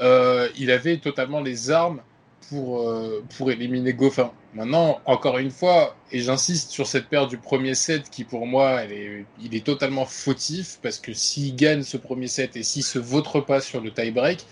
euh, 0.00 0.48
il 0.58 0.70
avait 0.70 0.96
totalement 0.96 1.40
les 1.40 1.70
armes 1.70 2.00
pour, 2.48 2.88
euh, 2.88 3.22
pour 3.36 3.50
éliminer 3.50 3.92
Goffin. 3.92 4.32
Maintenant, 4.54 5.00
encore 5.04 5.38
une 5.38 5.50
fois, 5.50 5.96
et 6.10 6.20
j'insiste 6.20 6.70
sur 6.70 6.86
cette 6.86 7.06
paire 7.06 7.28
du 7.28 7.38
premier 7.38 7.74
set 7.74 8.10
qui 8.10 8.24
pour 8.24 8.46
moi, 8.46 8.82
elle 8.82 8.92
est, 8.92 9.24
il 9.40 9.54
est 9.54 9.64
totalement 9.64 10.06
fautif 10.06 10.78
parce 10.82 10.98
que 10.98 11.12
s'il 11.12 11.54
gagne 11.54 11.82
ce 11.82 11.96
premier 11.96 12.26
set 12.26 12.56
et 12.56 12.62
s'il 12.62 12.82
se 12.82 12.98
vautre 12.98 13.40
pas 13.40 13.60
sur 13.60 13.80
le 13.80 13.92
tie-break, 13.92 14.44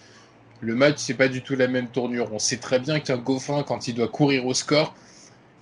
le 0.61 0.75
match, 0.75 0.97
c'est 0.99 1.15
pas 1.15 1.29
du 1.29 1.43
tout 1.43 1.57
la 1.57 1.69
même 1.69 1.89
tournure. 1.89 2.33
On 2.33 2.39
sait 2.39 2.57
très 2.57 2.79
bien 2.79 3.01
qu'un 3.01 3.17
Goffin, 3.17 3.63
quand 3.63 3.89
il 3.89 3.95
doit 3.95 4.09
courir 4.09 4.47
au 4.47 4.55
score, 4.55 4.95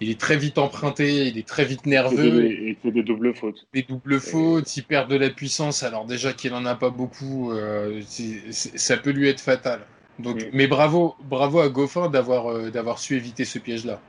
il 0.00 0.10
est 0.10 0.20
très 0.20 0.36
vite 0.36 0.58
emprunté, 0.58 1.26
il 1.26 1.38
est 1.38 1.46
très 1.46 1.64
vite 1.64 1.86
nerveux. 1.86 2.44
Et 2.44 2.68
il 2.70 2.76
fait 2.76 2.90
des 2.90 3.02
doubles 3.02 3.34
fautes. 3.34 3.66
Des 3.72 3.82
doubles 3.82 4.20
fautes, 4.20 4.76
il 4.76 4.82
perd 4.82 5.10
de 5.10 5.16
la 5.16 5.30
puissance. 5.30 5.82
Alors 5.82 6.04
déjà 6.04 6.32
qu'il 6.32 6.52
en 6.52 6.66
a 6.66 6.74
pas 6.74 6.90
beaucoup, 6.90 7.52
euh, 7.52 8.02
ça 8.06 8.96
peut 8.98 9.10
lui 9.10 9.28
être 9.28 9.40
fatal. 9.40 9.80
Donc, 10.18 10.38
mais 10.52 10.66
bravo, 10.66 11.14
bravo 11.20 11.60
à 11.60 11.68
Goffin 11.68 12.08
d'avoir 12.08 12.46
euh, 12.46 12.70
d'avoir 12.70 12.98
su 12.98 13.16
éviter 13.16 13.44
ce 13.44 13.58
piège-là. 13.58 14.00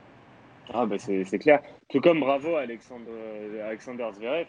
Ah 0.73 0.85
bah 0.85 0.97
c'est 0.99 1.39
clair. 1.39 1.61
Tout 1.89 2.01
comme 2.01 2.19
bravo 2.19 2.55
à 2.55 2.61
Alexandre, 2.61 3.11
Alexander 3.65 4.07
Zverev, 4.13 4.47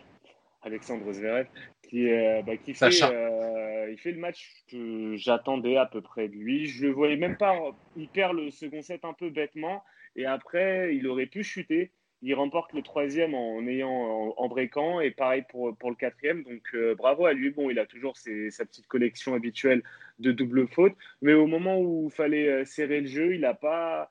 Alexandre 0.63 1.13
Zverev, 1.13 1.47
qui, 1.89 2.11
euh, 2.11 2.43
bah, 2.43 2.57
qui 2.57 2.75
fait, 2.75 3.03
euh, 3.03 3.91
il 3.91 3.99
fait 3.99 4.13
le 4.13 4.19
match 4.19 4.65
que 4.71 5.17
j'attendais 5.17 5.77
à 5.77 5.87
peu 5.87 6.01
près 6.01 6.29
de 6.29 6.35
lui. 6.35 6.67
Je 6.67 6.87
le 6.87 6.93
voyais 6.93 7.17
même 7.17 7.37
pas. 7.37 7.55
Il 7.97 8.09
perd 8.09 8.35
le 8.35 8.51
second 8.51 8.83
set 8.83 9.05
un 9.05 9.13
peu 9.13 9.31
bêtement 9.31 9.83
et 10.17 10.27
après 10.27 10.95
il 10.95 11.07
aurait 11.07 11.27
pu 11.27 11.43
chuter. 11.45 11.91
Il 12.23 12.35
remporte 12.35 12.73
le 12.73 12.83
troisième 12.83 13.35
en 13.35 13.67
ayant 13.67 14.35
en, 14.37 14.57
et 15.01 15.11
pareil 15.11 15.45
pour, 15.49 15.77
pour 15.77 15.91
le 15.91 15.97
quatrième. 15.97 16.43
Donc 16.43 16.63
euh, 16.75 16.95
bravo 16.95 17.27
à 17.27 17.33
lui. 17.33 17.51
Bon, 17.51 17.71
il 17.71 17.79
a 17.79 17.87
toujours 17.87 18.17
sa 18.17 18.65
petite 18.65 18.87
collection 18.87 19.35
habituelle 19.35 19.83
de 20.19 20.33
double 20.33 20.67
faute, 20.69 20.95
mais 21.23 21.35
au 21.35 21.47
moment 21.47 21.81
où 21.81 22.09
il 22.11 22.15
fallait 22.15 22.65
serrer 22.65 23.01
le 23.01 23.07
jeu, 23.07 23.35
il 23.35 23.43
n'a 23.43 23.55
pas, 23.55 24.11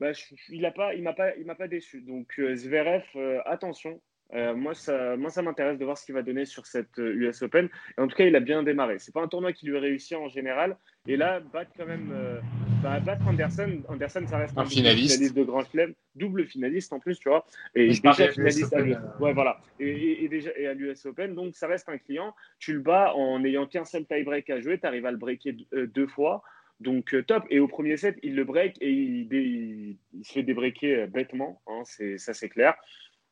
bah, 0.00 0.12
il 0.50 0.64
a 0.66 0.70
pas, 0.70 0.94
il 0.94 1.02
m'a 1.02 1.14
pas, 1.14 1.34
il 1.36 1.46
m'a 1.46 1.54
pas 1.54 1.68
déçu. 1.68 2.02
Donc 2.02 2.38
Zverev, 2.54 3.04
attention, 3.46 4.00
euh, 4.34 4.54
moi, 4.54 4.74
ça, 4.74 5.16
moi, 5.16 5.30
ça 5.30 5.42
m'intéresse 5.42 5.78
de 5.78 5.84
voir 5.84 5.96
ce 5.96 6.04
qu'il 6.04 6.14
va 6.14 6.22
donner 6.22 6.44
sur 6.44 6.66
cette 6.66 6.98
US 6.98 7.42
euh, 7.42 7.46
Open. 7.46 7.68
Et 7.96 8.00
en 8.00 8.08
tout 8.08 8.16
cas, 8.16 8.24
il 8.24 8.34
a 8.34 8.40
bien 8.40 8.62
démarré. 8.62 8.98
C'est 8.98 9.14
pas 9.14 9.22
un 9.22 9.28
tournoi 9.28 9.52
qui 9.52 9.66
lui 9.66 9.78
réussit 9.78 10.16
en 10.16 10.28
général. 10.28 10.76
Et 11.06 11.16
là, 11.16 11.40
battre 11.40 11.70
quand 11.76 11.86
même, 11.86 12.10
euh, 12.12 12.40
bah, 12.86 13.00
battre 13.00 13.26
Anderson, 13.26 13.82
Anderson, 13.88 14.24
ça 14.28 14.38
reste 14.38 14.56
un, 14.56 14.64
finaliste. 14.64 15.34
de 15.34 15.42
Grand 15.42 15.64
Chelem, 15.64 15.94
double 16.14 16.46
finaliste 16.46 16.92
en 16.92 17.00
plus, 17.00 17.18
tu 17.18 17.28
vois. 17.28 17.46
Et 17.74 17.88
déjà 17.88 18.28
finaliste 18.28 18.72
à 18.72 18.82
ouais, 19.20 19.32
voilà. 19.32 19.60
Et, 19.80 20.28
déjà 20.28 20.50
et 20.56 20.66
à 20.66 20.74
l'US 20.74 21.04
Open, 21.06 21.34
donc 21.34 21.56
ça 21.56 21.66
reste 21.66 21.88
un 21.88 21.98
client. 21.98 22.34
Tu 22.58 22.72
le 22.72 22.80
bats 22.80 23.12
en 23.14 23.40
n'ayant 23.40 23.66
qu'un 23.66 23.84
seul 23.84 24.06
tie-break 24.06 24.50
à 24.50 24.60
jouer. 24.60 24.78
Tu 24.78 24.86
arrives 24.86 25.06
à 25.06 25.10
le 25.10 25.16
breaker 25.16 25.56
deux 25.72 26.06
fois. 26.06 26.42
Donc 26.80 27.14
top. 27.26 27.44
Et 27.50 27.58
au 27.58 27.68
premier 27.68 27.96
set, 27.96 28.18
il 28.22 28.34
le 28.36 28.44
break 28.44 28.76
et 28.80 28.90
il, 28.90 29.96
se 30.22 30.32
fait 30.32 30.42
débreaker 30.42 31.08
bêtement. 31.08 31.60
Hein, 31.66 31.82
ça, 32.16 32.34
c'est 32.34 32.48
clair. 32.48 32.74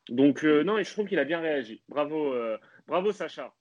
Donc, 0.09 0.43
euh, 0.43 0.63
non, 0.63 0.77
et 0.77 0.83
je 0.83 0.91
trouve 0.91 1.07
qu'il 1.07 1.19
a 1.19 1.23
bien 1.23 1.39
réagi. 1.39 1.81
Bravo, 1.89 2.33
euh, 2.33 2.57
bravo 2.87 3.11
Sacha. 3.11 3.53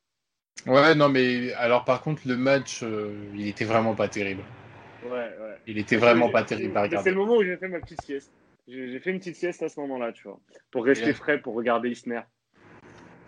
Ouais, 0.66 0.94
non, 0.94 1.08
mais 1.08 1.52
alors 1.54 1.84
par 1.84 2.02
contre, 2.02 2.22
le 2.26 2.36
match, 2.36 2.82
euh, 2.82 3.12
il 3.34 3.48
était 3.48 3.64
vraiment 3.64 3.94
pas 3.94 4.08
terrible. 4.08 4.42
Ouais, 5.04 5.10
ouais. 5.10 5.58
Il 5.66 5.78
était 5.78 5.96
vraiment 5.96 6.30
pas 6.30 6.42
terrible 6.42 6.76
à 6.76 6.82
regarder. 6.82 7.04
C'est 7.04 7.14
le 7.14 7.20
moment 7.20 7.36
où 7.36 7.44
j'ai 7.44 7.56
fait 7.56 7.68
ma 7.68 7.80
petite 7.80 8.02
sieste. 8.02 8.32
J'ai 8.66 8.98
fait 9.00 9.10
une 9.10 9.18
petite 9.18 9.36
sieste 9.36 9.62
à 9.62 9.68
ce 9.68 9.78
moment-là, 9.80 10.12
tu 10.12 10.22
vois, 10.26 10.40
pour 10.70 10.84
rester 10.84 11.12
frais, 11.12 11.38
pour 11.38 11.54
regarder 11.54 11.90
Isner. 11.90 12.22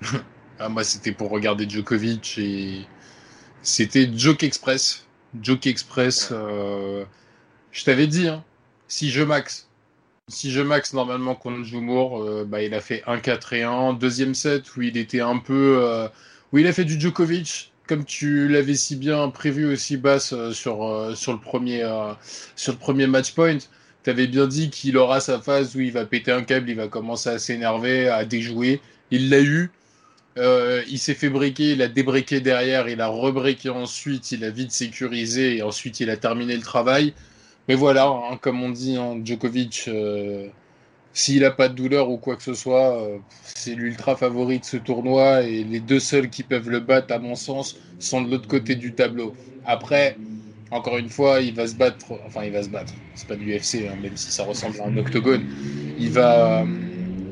ah, 0.59 0.69
moi, 0.71 0.83
c'était 0.83 1.13
pour 1.13 1.31
regarder 1.31 1.69
Djokovic 1.69 2.39
et 2.39 2.81
c'était 3.63 4.09
Joke 4.17 4.43
Express. 4.43 5.07
Joke 5.43 5.67
Express, 5.67 6.31
je 6.31 7.85
t'avais 7.85 8.07
dit, 8.07 8.29
hein, 8.29 8.43
si 8.89 9.11
je 9.11 9.23
max, 9.23 9.69
si 10.29 10.51
je 10.51 10.61
max 10.61 10.93
normalement 10.93 11.35
contre 11.35 11.63
Jumour, 11.63 12.23
euh, 12.23 12.45
bah, 12.45 12.63
il 12.63 12.75
a 12.75 12.81
fait 12.81 13.03
1-4 13.07 13.55
et 13.55 13.63
1. 13.63 13.93
Deuxième 13.95 14.35
set 14.35 14.77
où 14.77 14.83
il 14.83 14.97
était 14.97 15.21
un 15.21 15.39
peu. 15.39 15.79
Euh, 15.83 16.09
où 16.53 16.59
il 16.59 16.67
a 16.67 16.73
fait 16.73 16.85
du 16.85 17.01
Djokovic, 17.01 17.73
comme 17.87 18.05
tu 18.05 18.49
l'avais 18.49 18.75
si 18.75 18.97
bien 18.97 19.29
prévu 19.31 19.67
aussi, 19.67 19.97
Bass, 19.97 20.33
euh, 20.33 20.53
sur, 20.53 21.13
sur, 21.17 21.33
le 21.33 21.39
premier, 21.39 21.83
sur 22.57 22.73
le 22.73 22.79
premier 22.79 23.07
match 23.07 23.33
point. 23.33 23.59
Tu 24.05 24.11
avais 24.11 24.27
bien 24.27 24.47
dit 24.47 24.71
qu'il 24.71 24.97
aura 24.99 25.21
sa 25.21 25.41
phase 25.41 25.75
où 25.77 25.81
il 25.81 25.93
va 25.93 26.05
péter 26.07 26.33
un 26.33 26.43
câble, 26.43 26.71
il 26.71 26.77
va 26.77 26.89
commencer 26.89 27.29
à 27.31 27.39
s'énerver, 27.39 28.09
à 28.09 28.25
déjouer. 28.25 28.81
Il 29.11 29.31
l'a 29.31 29.41
eu. 29.41 29.71
il 30.37 30.99
s'est 30.99 31.15
fait 31.15 31.31
briquer, 31.31 31.73
il 31.73 31.83
a 31.83 31.89
débreaké 31.89 32.41
derrière, 32.41 32.89
il 32.89 33.01
a 33.01 33.09
rebreaké 33.09 33.71
ensuite, 33.71 34.33
il 34.33 34.45
a 34.45 34.51
vite 34.51 34.71
sécurisé 34.73 35.57
et 35.57 35.63
ensuite 35.63 36.01
il 36.01 36.11
a 36.11 36.17
terminé 36.17 36.55
le 36.57 36.63
travail. 36.63 37.15
Mais 37.69 37.75
voilà, 37.75 38.07
hein, 38.07 38.37
comme 38.41 38.63
on 38.63 38.71
dit, 38.71 38.97
hein, 38.97 39.21
Djokovic, 39.25 39.87
euh, 39.89 40.49
s'il 41.17 41.41
n'a 41.41 41.51
pas 41.51 41.71
de 41.71 41.75
douleur 41.75 42.11
ou 42.11 42.19
quoi 42.19 42.37
que 42.37 42.43
ce 42.43 42.53
soit, 42.53 43.01
euh, 43.01 43.17
c'est 43.43 43.75
l'ultra 43.75 44.17
favori 44.17 44.59
de 44.59 44.67
ce 44.67 44.77
tournoi 44.77 45.45
et 45.45 45.65
les 45.65 45.81
deux 45.81 45.99
seuls 45.99 46.29
qui 46.29 46.43
peuvent 46.43 46.69
le 46.69 46.79
battre, 46.79 47.15
à 47.15 47.19
mon 47.19 47.35
sens, 47.35 47.79
sont 47.99 48.21
de 48.21 48.31
l'autre 48.31 48.47
côté 48.47 48.75
du 48.75 48.93
tableau. 48.93 49.35
Après, 49.65 50.19
encore 50.71 50.99
une 50.99 51.09
fois, 51.09 51.41
il 51.41 51.55
va 51.55 51.67
se 51.67 51.75
battre, 51.75 52.05
enfin, 52.27 52.45
il 52.45 52.53
va 52.53 52.63
se 52.63 52.69
battre, 52.69 52.93
c'est 53.15 53.27
pas 53.27 53.35
de 53.35 53.41
l'UFC, 53.41 53.89
hein, 53.89 53.97
même 54.03 54.15
si 54.15 54.31
ça 54.31 54.45
ressemble 54.45 54.79
à 54.79 54.89
un 54.89 54.97
octogone. 54.99 55.47
Il 55.99 56.11
va, 56.11 56.67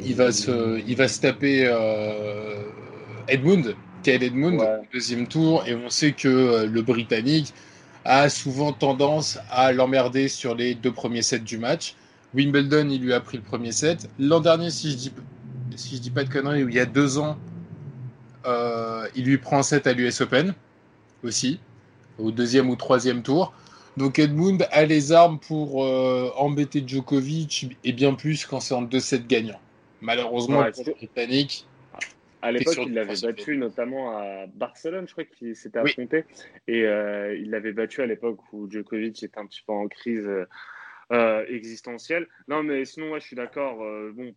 il 0.03 0.15
va, 0.15 0.33
se, 0.33 0.81
il 0.89 0.97
va 0.97 1.07
se 1.07 1.21
taper 1.21 1.67
euh, 1.67 2.63
Edmund, 3.29 3.77
Kyle 4.03 4.23
Edmund, 4.23 4.63
deuxième 4.95 5.27
tour, 5.27 5.63
et 5.67 5.75
on 5.75 5.91
sait 5.91 6.13
que 6.13 6.65
le 6.65 6.81
Britannique 6.81 7.53
a 8.07 8.31
souvent 8.31 8.73
tendance 8.73 9.39
à 9.51 9.73
l'emmerder 9.73 10.29
sur 10.29 10.55
les 10.55 10.75
deux 10.75 10.93
premiers 10.93 11.21
sets 11.21 11.41
du 11.41 11.59
match. 11.59 11.97
Wimbledon, 12.35 12.89
il 12.91 13.01
lui 13.01 13.13
a 13.13 13.21
pris 13.21 13.37
le 13.37 13.43
premier 13.43 13.73
set. 13.73 14.09
L'an 14.19 14.41
dernier, 14.41 14.71
si 14.71 14.91
je 14.91 14.97
dis, 14.97 15.13
si 15.77 15.97
je 15.97 16.01
dis 16.01 16.11
pas 16.11 16.25
de 16.25 16.29
conneries, 16.29 16.63
il 16.63 16.75
y 16.75 16.81
a 16.81 16.87
deux 16.87 17.19
ans, 17.19 17.39
euh, 18.47 19.07
il 19.15 19.25
lui 19.25 19.39
prend 19.39 19.59
un 19.59 19.63
set 19.63 19.87
à 19.87 19.93
l'US 19.93 20.21
Open 20.21 20.55
aussi, 21.23 21.61
au 22.19 22.31
deuxième 22.31 22.69
ou 22.69 22.77
troisième 22.77 23.23
tour. 23.23 23.55
Donc 23.97 24.19
Edmund 24.19 24.67
a 24.73 24.85
les 24.85 25.13
armes 25.13 25.39
pour 25.39 25.85
euh, 25.85 26.31
embêter 26.37 26.83
Djokovic 26.85 27.77
et 27.85 27.93
bien 27.93 28.15
plus 28.15 28.45
quand 28.45 28.61
c'est 28.61 28.75
en 28.75 28.83
deux 28.83 29.01
sets 29.01 29.21
gagnants. 29.29 29.61
Malheureusement, 30.01 30.59
ouais, 30.59 30.73
pour 30.73 30.85
Britannique, 30.97 31.67
à 32.43 32.53
l'époque, 32.53 32.79
il 32.85 32.93
l'avait 32.93 33.19
battu 33.23 33.57
notamment 33.57 34.19
à 34.19 34.47
Barcelone, 34.53 35.07
je 35.07 35.13
crois 35.13 35.25
qu'il 35.25 35.57
s'était 35.57 35.79
affronté. 35.79 36.25
Et 36.69 36.83
euh, 36.83 37.35
il 37.37 37.51
l'avait 37.51 37.73
battu 37.73 38.03
à 38.03 38.07
l'époque 38.07 38.39
où 38.53 38.71
Djokovic 38.71 39.23
était 39.23 39.39
un 39.39 39.47
petit 39.47 39.63
peu 39.67 39.73
en 39.73 39.89
crise 39.89 40.29
euh, 41.13 41.45
existentielle. 41.49 42.29
Non, 42.49 42.63
mais 42.63 42.85
sinon, 42.85 43.09
moi, 43.09 43.19
je 43.19 43.27
suis 43.27 43.37
d'accord. 43.37 43.83
Euh, 43.83 44.13
bon, 44.15 44.35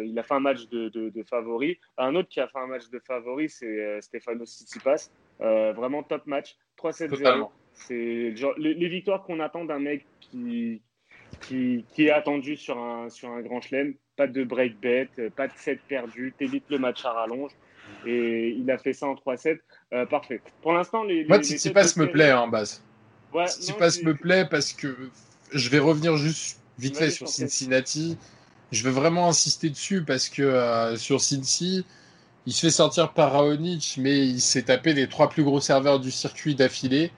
il 0.00 0.18
a 0.18 0.22
fait 0.22 0.34
un 0.34 0.40
match 0.40 0.68
de, 0.68 0.88
de, 0.88 1.22
favori. 1.22 1.78
Un 1.98 2.14
autre 2.14 2.28
qui 2.28 2.40
a 2.40 2.48
fait 2.48 2.58
un 2.58 2.66
match 2.66 2.88
de 2.90 2.98
favori, 2.98 3.48
c'est 3.48 4.00
Stefano 4.00 4.44
Tsitsipas. 4.44 5.10
vraiment 5.40 6.02
top 6.02 6.26
match. 6.26 6.56
3-7-0. 6.82 7.50
C'est 7.72 8.34
les, 8.58 8.88
victoires 8.88 9.24
qu'on 9.24 9.40
attend 9.40 9.64
d'un 9.64 9.80
mec 9.80 10.06
qui, 10.20 10.80
qui, 11.40 11.84
qui, 11.92 12.06
est 12.06 12.10
attendu 12.10 12.56
sur 12.56 12.78
un, 12.78 13.08
sur 13.08 13.30
un 13.30 13.40
grand 13.40 13.60
chelem 13.60 13.94
pas 14.16 14.26
de 14.26 14.44
break 14.44 14.80
bet, 14.80 15.08
euh, 15.18 15.30
pas 15.30 15.48
de 15.48 15.52
7 15.56 15.80
perdu, 15.88 16.32
t'évites 16.38 16.64
le 16.70 16.78
match 16.78 17.04
à 17.04 17.12
rallonge. 17.12 17.52
Et 18.06 18.50
il 18.50 18.70
a 18.70 18.78
fait 18.78 18.92
ça 18.92 19.06
en 19.06 19.14
3-7. 19.14 19.58
Euh, 19.92 20.06
parfait. 20.06 20.40
Pour 20.62 20.72
l'instant, 20.72 21.04
les. 21.04 21.24
Moi, 21.24 21.42
Tsitsipas 21.42 21.94
me 21.96 22.10
plaît, 22.10 22.30
hein, 22.30 22.48
base. 22.48 22.82
Ouais, 23.32 23.46
Tsitsipas 23.46 24.02
me 24.04 24.14
plaît 24.14 24.46
parce 24.50 24.72
que 24.72 25.10
je 25.52 25.68
vais 25.68 25.78
revenir 25.78 26.16
juste 26.16 26.58
vite 26.78 26.96
fait 26.96 27.10
sur 27.10 27.28
Cincinnati. 27.28 28.16
Je 28.72 28.82
veux 28.82 28.90
vraiment 28.90 29.28
insister 29.28 29.70
dessus 29.70 30.02
parce 30.02 30.28
que 30.28 30.42
euh, 30.42 30.96
sur 30.96 31.20
Cincy, 31.20 31.84
il 32.46 32.52
se 32.52 32.60
fait 32.60 32.70
sortir 32.70 33.12
par 33.12 33.32
Raonic, 33.32 33.96
mais 33.98 34.26
il 34.26 34.40
s'est 34.40 34.64
tapé 34.64 34.92
les 34.92 35.08
trois 35.08 35.28
plus 35.28 35.44
gros 35.44 35.60
serveurs 35.60 36.00
du 36.00 36.10
circuit 36.10 36.54
d'affilée. 36.54 37.12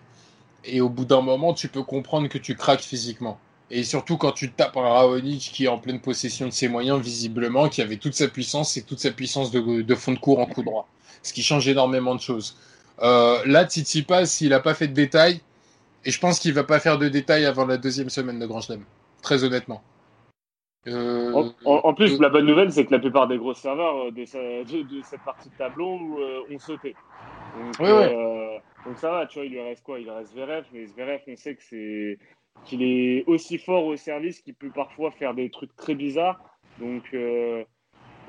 Et 0.64 0.80
au 0.80 0.88
bout 0.88 1.04
d'un 1.04 1.22
moment, 1.22 1.54
tu 1.54 1.68
peux 1.68 1.82
comprendre 1.82 2.28
que 2.28 2.38
tu 2.38 2.56
craques 2.56 2.82
physiquement. 2.82 3.38
Et 3.70 3.82
surtout 3.82 4.16
quand 4.16 4.32
tu 4.32 4.50
tapes 4.52 4.76
un 4.76 4.82
Raonic 4.82 5.50
qui 5.52 5.64
est 5.64 5.68
en 5.68 5.78
pleine 5.78 6.00
possession 6.00 6.46
de 6.46 6.52
ses 6.52 6.68
moyens, 6.68 7.00
visiblement, 7.00 7.68
qui 7.68 7.82
avait 7.82 7.96
toute 7.96 8.14
sa 8.14 8.28
puissance 8.28 8.76
et 8.76 8.82
toute 8.82 9.00
sa 9.00 9.10
puissance 9.10 9.50
de, 9.50 9.82
de 9.82 9.94
fond 9.94 10.12
de 10.12 10.18
cours 10.18 10.38
en 10.38 10.46
coup 10.46 10.62
droit. 10.62 10.88
Ce 11.22 11.32
qui 11.32 11.42
change 11.42 11.66
énormément 11.66 12.14
de 12.14 12.20
choses. 12.20 12.56
Euh, 13.02 13.42
là, 13.46 13.64
Tsitsipas, 13.64 14.26
s'il 14.26 14.50
n'a 14.50 14.60
pas 14.60 14.74
fait 14.74 14.88
de 14.88 14.94
détails, 14.94 15.40
et 16.06 16.10
je 16.10 16.20
pense 16.20 16.38
qu'il 16.38 16.54
va 16.54 16.64
pas 16.64 16.80
faire 16.80 16.98
de 16.98 17.08
détails 17.08 17.44
avant 17.44 17.66
la 17.66 17.76
deuxième 17.76 18.08
semaine 18.08 18.38
de 18.38 18.46
Grand 18.46 18.60
Chelem, 18.60 18.84
très 19.22 19.44
honnêtement. 19.44 19.82
Euh, 20.86 21.50
en, 21.64 21.94
plus, 21.94 22.14
euh, 22.14 22.18
la 22.22 22.28
bonne 22.28 22.46
nouvelle, 22.46 22.72
c'est 22.72 22.86
que 22.86 22.92
la 22.92 23.00
plupart 23.00 23.26
des 23.26 23.38
gros 23.38 23.54
serveurs 23.54 24.12
de, 24.12 24.22
de, 24.22 24.82
de 24.82 25.02
cette 25.02 25.22
partie 25.22 25.50
de 25.50 25.56
tableau 25.56 25.98
euh, 26.20 26.42
ont 26.48 26.58
sauté. 26.60 26.94
Donc, 27.58 27.74
oui, 27.80 27.88
oui. 27.90 28.60
donc 28.86 28.96
ça 28.98 29.10
va, 29.10 29.26
tu 29.26 29.40
vois, 29.40 29.46
il 29.46 29.52
lui 29.52 29.60
reste 29.60 29.82
quoi? 29.82 29.98
Il 29.98 30.04
lui 30.04 30.12
reste 30.12 30.32
Zverev, 30.32 30.64
mais 30.72 30.86
Zverev, 30.86 31.20
on 31.26 31.34
sait 31.36 31.56
que 31.56 31.62
c'est 31.64 32.18
qu'il 32.64 32.82
est 32.82 33.24
aussi 33.26 33.58
fort 33.58 33.84
au 33.84 33.96
service 33.96 34.40
qu'il 34.40 34.54
peut 34.54 34.70
parfois 34.70 35.10
faire 35.10 35.34
des 35.34 35.50
trucs 35.50 35.74
très 35.74 35.96
bizarres. 35.96 36.38
Donc, 36.78 37.02
euh, 37.14 37.64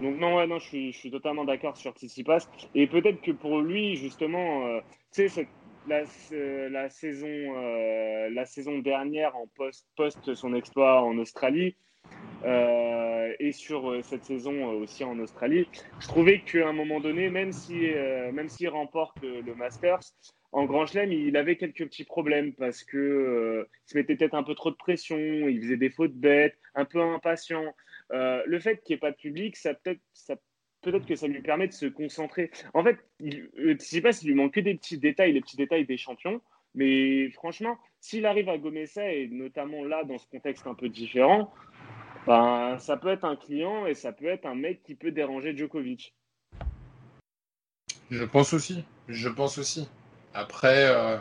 donc 0.02 0.20
non, 0.20 0.38
ouais, 0.38 0.48
non, 0.48 0.60
je 0.60 0.68
suis, 0.68 0.92
je 0.94 0.98
suis 0.98 1.12
totalement 1.12 1.46
d'accord 1.46 1.78
sur 1.78 1.94
Tsitsipas. 1.94 2.48
Et 2.76 2.88
peut-être 2.88 3.22
que 3.22 3.32
pour 3.32 3.62
lui, 3.62 3.96
justement, 3.96 4.66
euh, 4.66 4.80
tu 5.14 5.30
sais, 5.30 5.48
la, 5.88 6.04
la, 6.70 6.90
saison, 6.90 7.28
euh, 7.28 8.30
la 8.32 8.46
saison 8.46 8.80
dernière, 8.80 9.36
en 9.36 9.48
post, 9.56 9.88
post 9.96 10.34
son 10.34 10.54
exploit 10.54 11.02
en 11.02 11.18
Australie, 11.18 11.76
euh, 12.46 13.34
et 13.40 13.52
sur 13.52 14.04
cette 14.04 14.26
saison 14.26 14.70
aussi 14.72 15.04
en 15.04 15.20
Australie, 15.20 15.68
je 16.00 16.08
trouvais 16.08 16.40
qu'à 16.40 16.68
un 16.68 16.74
moment 16.74 17.00
donné, 17.00 17.30
même 17.30 17.52
si, 17.52 17.76
même 18.34 18.48
s'il 18.48 18.70
remporte 18.70 19.22
le, 19.22 19.56
Masters, 19.56 20.00
en 20.52 20.66
Grand 20.66 20.86
Chelem, 20.86 21.12
il 21.12 21.36
avait 21.38 21.58
quelques 21.58 21.86
petits 21.86 22.06
problèmes 22.06 22.54
parce 22.54 22.84
que 22.84 22.98
euh, 22.98 23.70
il 23.86 23.92
se 23.92 23.98
mettait 23.98 24.16
peut-être 24.16 24.34
un 24.34 24.44
peu 24.44 24.56
trop 24.56 24.72
de 24.72 24.76
pression, 24.76 25.18
il 25.18 25.62
faisait 25.62 25.78
des 25.78 25.90
fautes 25.90 26.16
bêtes, 26.16 26.58
un 26.74 26.86
peu 26.86 27.02
impatient. 27.02 27.76
Euh, 28.14 28.42
le 28.46 28.60
fait 28.60 28.82
qu'il 28.82 28.94
n'y 28.94 28.98
ait 28.98 29.00
pas 29.00 29.12
de 29.12 29.18
public, 29.18 29.58
ça 29.58 29.74
peut-être, 29.74 30.02
ça, 30.14 30.36
peut-être 30.92 31.06
que 31.06 31.16
ça 31.16 31.28
lui 31.28 31.42
permet 31.42 31.68
de 31.68 31.74
se 31.74 31.86
concentrer. 31.86 32.52
En 32.74 32.84
fait, 32.84 32.98
il, 33.20 33.50
je 33.58 33.70
ne 33.70 33.80
sais 33.80 34.02
pas 34.02 34.12
s'il 34.12 34.30
lui 34.30 34.36
manque 34.36 34.54
que 34.54 34.60
des 34.60 34.76
petits 34.76 34.98
détails, 34.98 35.34
les 35.34 35.42
petits 35.42 35.58
détails 35.58 35.86
des 35.86 35.98
champions. 35.98 36.42
Mais 36.76 37.30
franchement, 37.32 37.78
s'il 38.00 38.26
arrive 38.26 38.50
à 38.50 38.58
gommer 38.58 38.86
et 38.98 39.28
notamment 39.30 39.84
là, 39.84 40.04
dans 40.04 40.18
ce 40.18 40.28
contexte 40.28 40.68
un 40.68 40.76
peu 40.76 40.90
différent, 40.90 41.52
ben, 42.26 42.78
ça 42.78 42.98
peut 42.98 43.10
être 43.10 43.26
un 43.26 43.36
client 43.36 43.86
et 43.86 43.96
ça 43.96 44.12
peut 44.12 44.28
être 44.28 44.46
un 44.46 44.56
mec 44.56 44.84
qui 44.84 44.96
peut 44.96 45.12
déranger 45.12 45.56
Djokovic. 45.58 46.14
Je 48.12 48.24
pense 48.24 48.54
aussi. 48.54 48.84
Je 49.08 49.28
pense 49.28 49.58
aussi. 49.58 49.90
Après, 50.34 50.86
euh, 50.86 51.18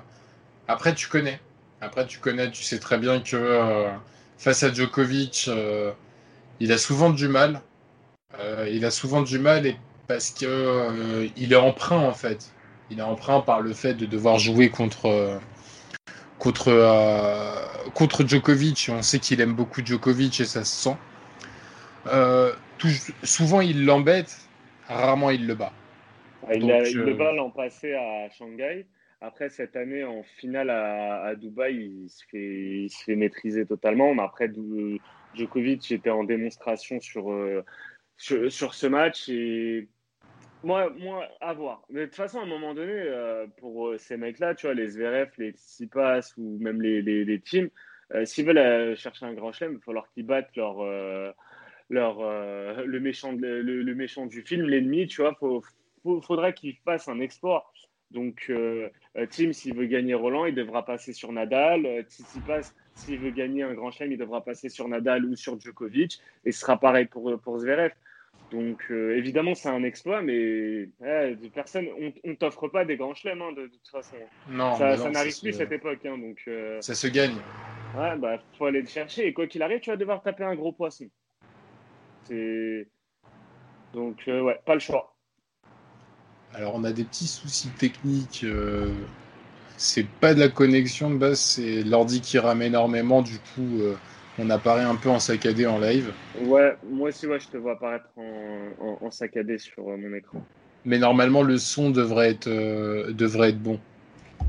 après, 0.68 0.94
tu 0.94 1.08
connais. 1.08 1.40
Après, 1.80 2.06
tu 2.06 2.18
connais, 2.18 2.50
tu 2.50 2.62
sais 2.62 2.78
très 2.78 2.98
bien 2.98 3.20
que 3.20 3.36
euh, 3.36 3.90
face 4.38 4.62
à 4.62 4.72
Djokovic, 4.72 5.46
euh, 5.48 5.92
il 6.60 6.72
a 6.72 6.78
souvent 6.78 7.10
du 7.10 7.28
mal. 7.28 7.62
Euh, 8.40 8.68
il 8.70 8.84
a 8.84 8.90
souvent 8.90 9.22
du 9.22 9.38
mal 9.38 9.66
et 9.66 9.76
parce 10.06 10.30
que 10.30 10.46
euh, 10.46 11.28
il 11.36 11.52
est 11.52 11.56
emprunt 11.56 12.00
en 12.00 12.12
fait. 12.12 12.52
Il 12.90 12.98
est 12.98 13.02
emprunt 13.02 13.40
par 13.40 13.60
le 13.60 13.72
fait 13.72 13.94
de 13.94 14.06
devoir 14.06 14.38
jouer 14.38 14.68
contre 14.68 15.40
contre 16.38 16.70
contre 17.94 18.26
Djokovic. 18.26 18.90
On 18.92 19.02
sait 19.02 19.18
qu'il 19.18 19.40
aime 19.40 19.54
beaucoup 19.54 19.84
Djokovic 19.84 20.40
et 20.40 20.44
ça 20.44 20.64
se 20.64 20.90
sent. 20.90 20.96
Tout, 22.78 22.88
souvent, 23.22 23.60
il 23.60 23.84
l'embête. 23.84 24.36
Rarement, 24.88 25.30
il 25.30 25.46
le 25.46 25.54
bat. 25.54 25.72
Ah, 26.46 26.54
il, 26.54 26.60
Donc, 26.60 26.70
a, 26.70 26.88
il 26.88 26.98
le 26.98 27.14
bat 27.14 27.32
l'an 27.32 27.50
passé 27.50 27.94
à 27.94 28.28
Shanghai. 28.30 28.86
Après, 29.20 29.48
cette 29.48 29.76
année, 29.76 30.04
en 30.04 30.22
finale 30.22 30.70
à, 30.70 31.22
à 31.24 31.34
Dubaï, 31.34 32.02
il 32.04 32.08
se, 32.10 32.24
fait, 32.30 32.84
il 32.84 32.90
se 32.90 33.02
fait 33.02 33.16
maîtriser 33.16 33.66
totalement. 33.66 34.14
Mais 34.14 34.22
après, 34.22 34.50
Djokovic 35.34 35.90
était 35.90 36.10
en 36.10 36.24
démonstration 36.24 37.00
sur, 37.00 37.32
euh, 37.32 37.64
sur, 38.16 38.74
ce 38.74 38.86
match. 38.86 39.28
Et 39.28 39.88
moi, 40.62 40.90
moi, 40.90 41.28
à 41.40 41.52
voir. 41.52 41.82
Mais 41.90 42.00
de 42.00 42.06
toute 42.06 42.14
façon, 42.14 42.40
à 42.40 42.42
un 42.42 42.46
moment 42.46 42.74
donné, 42.74 42.92
euh, 42.92 43.46
pour 43.58 43.94
ces 43.98 44.16
mecs-là, 44.16 44.54
tu 44.54 44.66
vois, 44.66 44.74
les 44.74 44.88
Zverev, 44.88 45.30
les 45.38 45.52
Tsitsipas 45.52 46.34
ou 46.38 46.58
même 46.58 46.80
les, 46.82 47.02
les, 47.02 47.40
teams, 47.40 47.68
euh, 48.14 48.24
s'ils 48.24 48.46
veulent 48.46 48.58
euh, 48.58 48.96
chercher 48.96 49.26
un 49.26 49.34
grand 49.34 49.52
chelem, 49.52 49.72
il 49.72 49.76
va 49.76 49.82
falloir 49.82 50.10
qu'ils 50.12 50.26
battent 50.26 50.54
leur, 50.56 50.80
euh, 50.80 51.32
leur, 51.90 52.18
le, 52.84 53.00
méchant, 53.00 53.32
le, 53.32 53.94
méchant 53.94 54.26
du 54.26 54.42
film, 54.42 54.66
l'ennemi, 54.66 55.06
tu 55.06 55.22
vois. 55.22 55.34
Faut, 55.34 55.62
faut, 56.02 56.20
faudrait 56.20 56.54
qu'ils 56.54 56.76
fassent 56.84 57.08
un 57.08 57.20
export. 57.20 57.72
Donc, 58.10 58.46
euh, 58.50 58.88
Tim, 59.30 59.52
s'il 59.52 59.74
veut 59.74 59.86
gagner 59.86 60.14
Roland, 60.14 60.46
il 60.46 60.54
devra 60.54 60.84
passer 60.84 61.12
sur 61.12 61.32
Nadal. 61.32 61.86
Euh, 61.86 62.02
Tsitsipas, 62.02 62.72
s'il 62.94 63.18
veut 63.18 63.30
gagner 63.30 63.62
un 63.62 63.74
grand 63.74 63.90
chelem, 63.90 64.12
il 64.12 64.18
devra 64.18 64.44
passer 64.44 64.68
sur 64.68 64.86
Nadal 64.88 65.24
ou 65.24 65.34
sur 65.34 65.58
Djokovic. 65.60 66.20
Et 66.44 66.52
ce 66.52 66.60
sera 66.60 66.78
pareil 66.78 67.06
pour, 67.06 67.38
pour 67.40 67.58
Zverev. 67.58 67.92
Donc, 68.50 68.80
euh, 68.90 69.16
évidemment, 69.16 69.54
c'est 69.54 69.68
un 69.68 69.82
exploit, 69.82 70.22
mais 70.22 70.88
eh, 71.04 71.36
personne, 71.52 71.88
on 71.98 72.28
ne 72.28 72.34
t'offre 72.34 72.68
pas 72.68 72.84
des 72.84 72.96
grands 72.96 73.14
chelems 73.14 73.42
hein, 73.42 73.52
de, 73.52 73.62
de, 73.62 73.66
toute 73.68 73.88
façon. 73.90 74.16
Non, 74.48 74.76
ça, 74.76 74.96
n'arrive 75.10 75.40
plus 75.40 75.52
cette 75.52 75.72
époque. 75.72 76.06
Hein, 76.06 76.18
donc, 76.18 76.48
ça 76.80 76.94
se 76.94 77.08
gagne. 77.08 77.34
Ouais, 77.96 78.16
bah, 78.16 78.38
faut 78.56 78.66
aller 78.66 78.82
le 78.82 78.88
chercher. 78.88 79.26
Et 79.26 79.32
quoi 79.32 79.46
qu'il 79.46 79.62
arrive, 79.62 79.80
tu 79.80 79.90
vas 79.90 79.96
devoir 79.96 80.22
taper 80.22 80.44
un 80.44 80.54
gros 80.54 80.72
poisson. 80.72 81.06
C'est. 82.24 82.88
Donc, 83.92 84.22
ouais, 84.26 84.60
pas 84.64 84.74
le 84.74 84.80
choix. 84.80 85.16
Alors 86.56 86.74
on 86.74 86.84
a 86.84 86.92
des 86.92 87.04
petits 87.04 87.26
soucis 87.26 87.68
techniques. 87.68 88.42
Euh, 88.44 88.88
c'est 89.76 90.06
pas 90.06 90.32
de 90.32 90.40
la 90.40 90.48
connexion 90.48 91.10
de 91.10 91.16
base, 91.16 91.38
c'est 91.38 91.82
l'ordi 91.82 92.22
qui 92.22 92.38
rame 92.38 92.62
énormément. 92.62 93.20
Du 93.20 93.38
coup, 93.38 93.80
euh, 93.80 93.94
on 94.38 94.50
apparaît 94.50 94.84
un 94.84 94.96
peu 94.96 95.08
en 95.08 95.18
saccadé 95.18 95.66
en 95.66 95.78
live. 95.78 96.12
Ouais, 96.42 96.76
moi 96.88 97.08
aussi, 97.08 97.26
ouais, 97.26 97.40
je 97.40 97.48
te 97.48 97.56
vois 97.56 97.72
apparaître 97.72 98.08
en, 98.16 98.68
en, 98.80 98.98
en 99.06 99.10
saccadé 99.10 99.58
sur 99.58 99.88
euh, 99.88 99.96
mon 99.96 100.14
écran. 100.14 100.44
Mais 100.84 100.98
normalement, 100.98 101.42
le 101.42 101.58
son 101.58 101.90
devrait 101.90 102.30
être, 102.30 102.46
euh, 102.46 103.12
devrait 103.12 103.50
être 103.50 103.62
bon. 103.62 103.80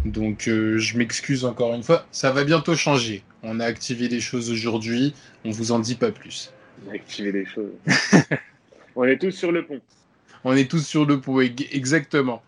Donc 0.06 0.43
je 0.43 0.97
m'excuse 0.97 1.43
encore 1.43 1.73
une 1.73 1.82
fois. 1.82 2.06
Ça 2.12 2.32
va 2.32 2.43
bientôt 2.43 2.76
changer. 2.76 3.23
On 3.41 3.60
a 3.60 3.65
activé 3.65 4.08
les 4.08 4.19
choses 4.19 4.52
aujourd'hui. 4.52 5.13
On 5.43 5.50
vous 5.52 5.71
en 5.71 5.80
dit 5.80 5.95
pas 5.95 6.12
plus. 6.12 6.54
On 6.86 6.91
a 6.91 6.95
activé 6.95 7.32
les 7.32 7.45
choses. 7.45 7.71
on 8.95 9.06
est 9.06 9.17
tous 9.17 9.32
sur 9.32 9.52
le 9.52 9.65
pont. 9.65 9.80
On 10.43 10.56
est 10.56 10.69
tous 10.69 10.86
sur 10.86 11.06
le 11.06 11.19
pot, 11.19 11.41
exactement. 11.41 12.41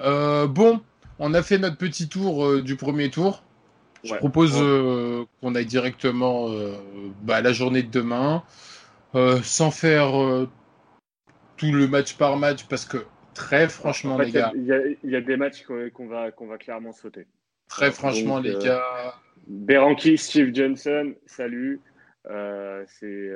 Euh, 0.00 0.46
bon, 0.46 0.80
on 1.18 1.34
a 1.34 1.42
fait 1.42 1.58
notre 1.58 1.76
petit 1.76 2.08
tour 2.08 2.44
euh, 2.44 2.62
du 2.62 2.76
premier 2.76 3.10
tour. 3.10 3.42
Je 4.04 4.12
ouais. 4.12 4.18
propose 4.18 4.54
euh, 4.60 5.24
qu'on 5.40 5.54
aille 5.54 5.66
directement 5.66 6.48
bah, 7.22 7.36
à 7.36 7.40
la 7.40 7.52
journée 7.52 7.82
de 7.82 7.90
demain, 7.90 8.42
sans 9.42 9.70
faire 9.70 10.12
tout 11.56 11.72
le 11.72 11.86
match 11.86 12.14
par 12.16 12.36
match, 12.36 12.64
parce 12.68 12.84
que 12.84 13.04
très 13.34 13.68
franchement, 13.68 14.14
en 14.14 14.18
fait, 14.18 14.24
les 14.26 14.32
gars. 14.32 14.52
Il 14.54 14.98
y, 15.04 15.10
y, 15.10 15.16
a 15.16 15.20
des 15.20 15.36
matchs 15.36 15.64
qu'on 15.94 16.06
va, 16.06 16.30
qu'on 16.32 16.46
va 16.46 16.58
clairement 16.58 16.92
sauter. 16.92 17.26
Très 17.68 17.92
franchement, 17.92 18.36
Donc, 18.36 18.44
les 18.44 18.58
gars. 18.58 19.14
Beranki, 19.46 20.18
Steve 20.18 20.54
Johnson, 20.54 21.14
salut. 21.26 21.80
c'est 22.24 23.30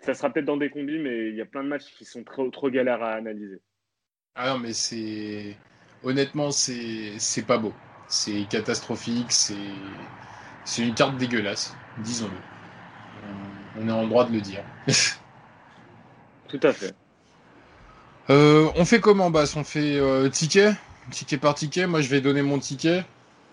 ça 0.00 0.14
sera 0.14 0.30
peut-être 0.30 0.46
dans 0.46 0.56
des 0.56 0.70
combis, 0.70 0.98
mais 0.98 1.28
il 1.28 1.34
y 1.34 1.40
a 1.40 1.46
plein 1.46 1.64
de 1.64 1.68
matchs 1.68 1.86
qui 1.96 2.04
sont 2.04 2.22
trop, 2.22 2.48
trop 2.50 2.70
galères 2.70 3.02
à 3.02 3.14
analyser. 3.14 3.60
Ah 4.34 4.50
non, 4.52 4.58
mais 4.58 4.72
c'est. 4.72 5.56
Honnêtement, 6.02 6.50
c'est 6.50 7.46
pas 7.46 7.58
beau. 7.58 7.72
C'est 8.08 8.46
catastrophique. 8.48 9.32
C'est 9.32 10.82
une 10.82 10.94
carte 10.94 11.16
dégueulasse, 11.16 11.74
disons-le. 11.96 12.38
On 13.78 13.88
est 13.88 13.92
en 13.92 14.06
droit 14.06 14.26
de 14.26 14.32
le 14.32 14.40
dire. 14.40 14.64
Tout 16.48 16.60
à 16.62 16.72
fait. 16.72 16.94
Euh, 18.30 18.68
on 18.76 18.84
fait 18.84 19.00
comment, 19.00 19.30
Bass 19.30 19.56
On 19.56 19.64
fait 19.64 19.98
euh, 19.98 20.28
ticket? 20.28 20.72
Ticket 21.10 21.38
par 21.38 21.54
ticket? 21.54 21.86
Moi, 21.86 22.00
je 22.00 22.08
vais 22.08 22.20
donner 22.20 22.42
mon 22.42 22.58
ticket. 22.58 23.04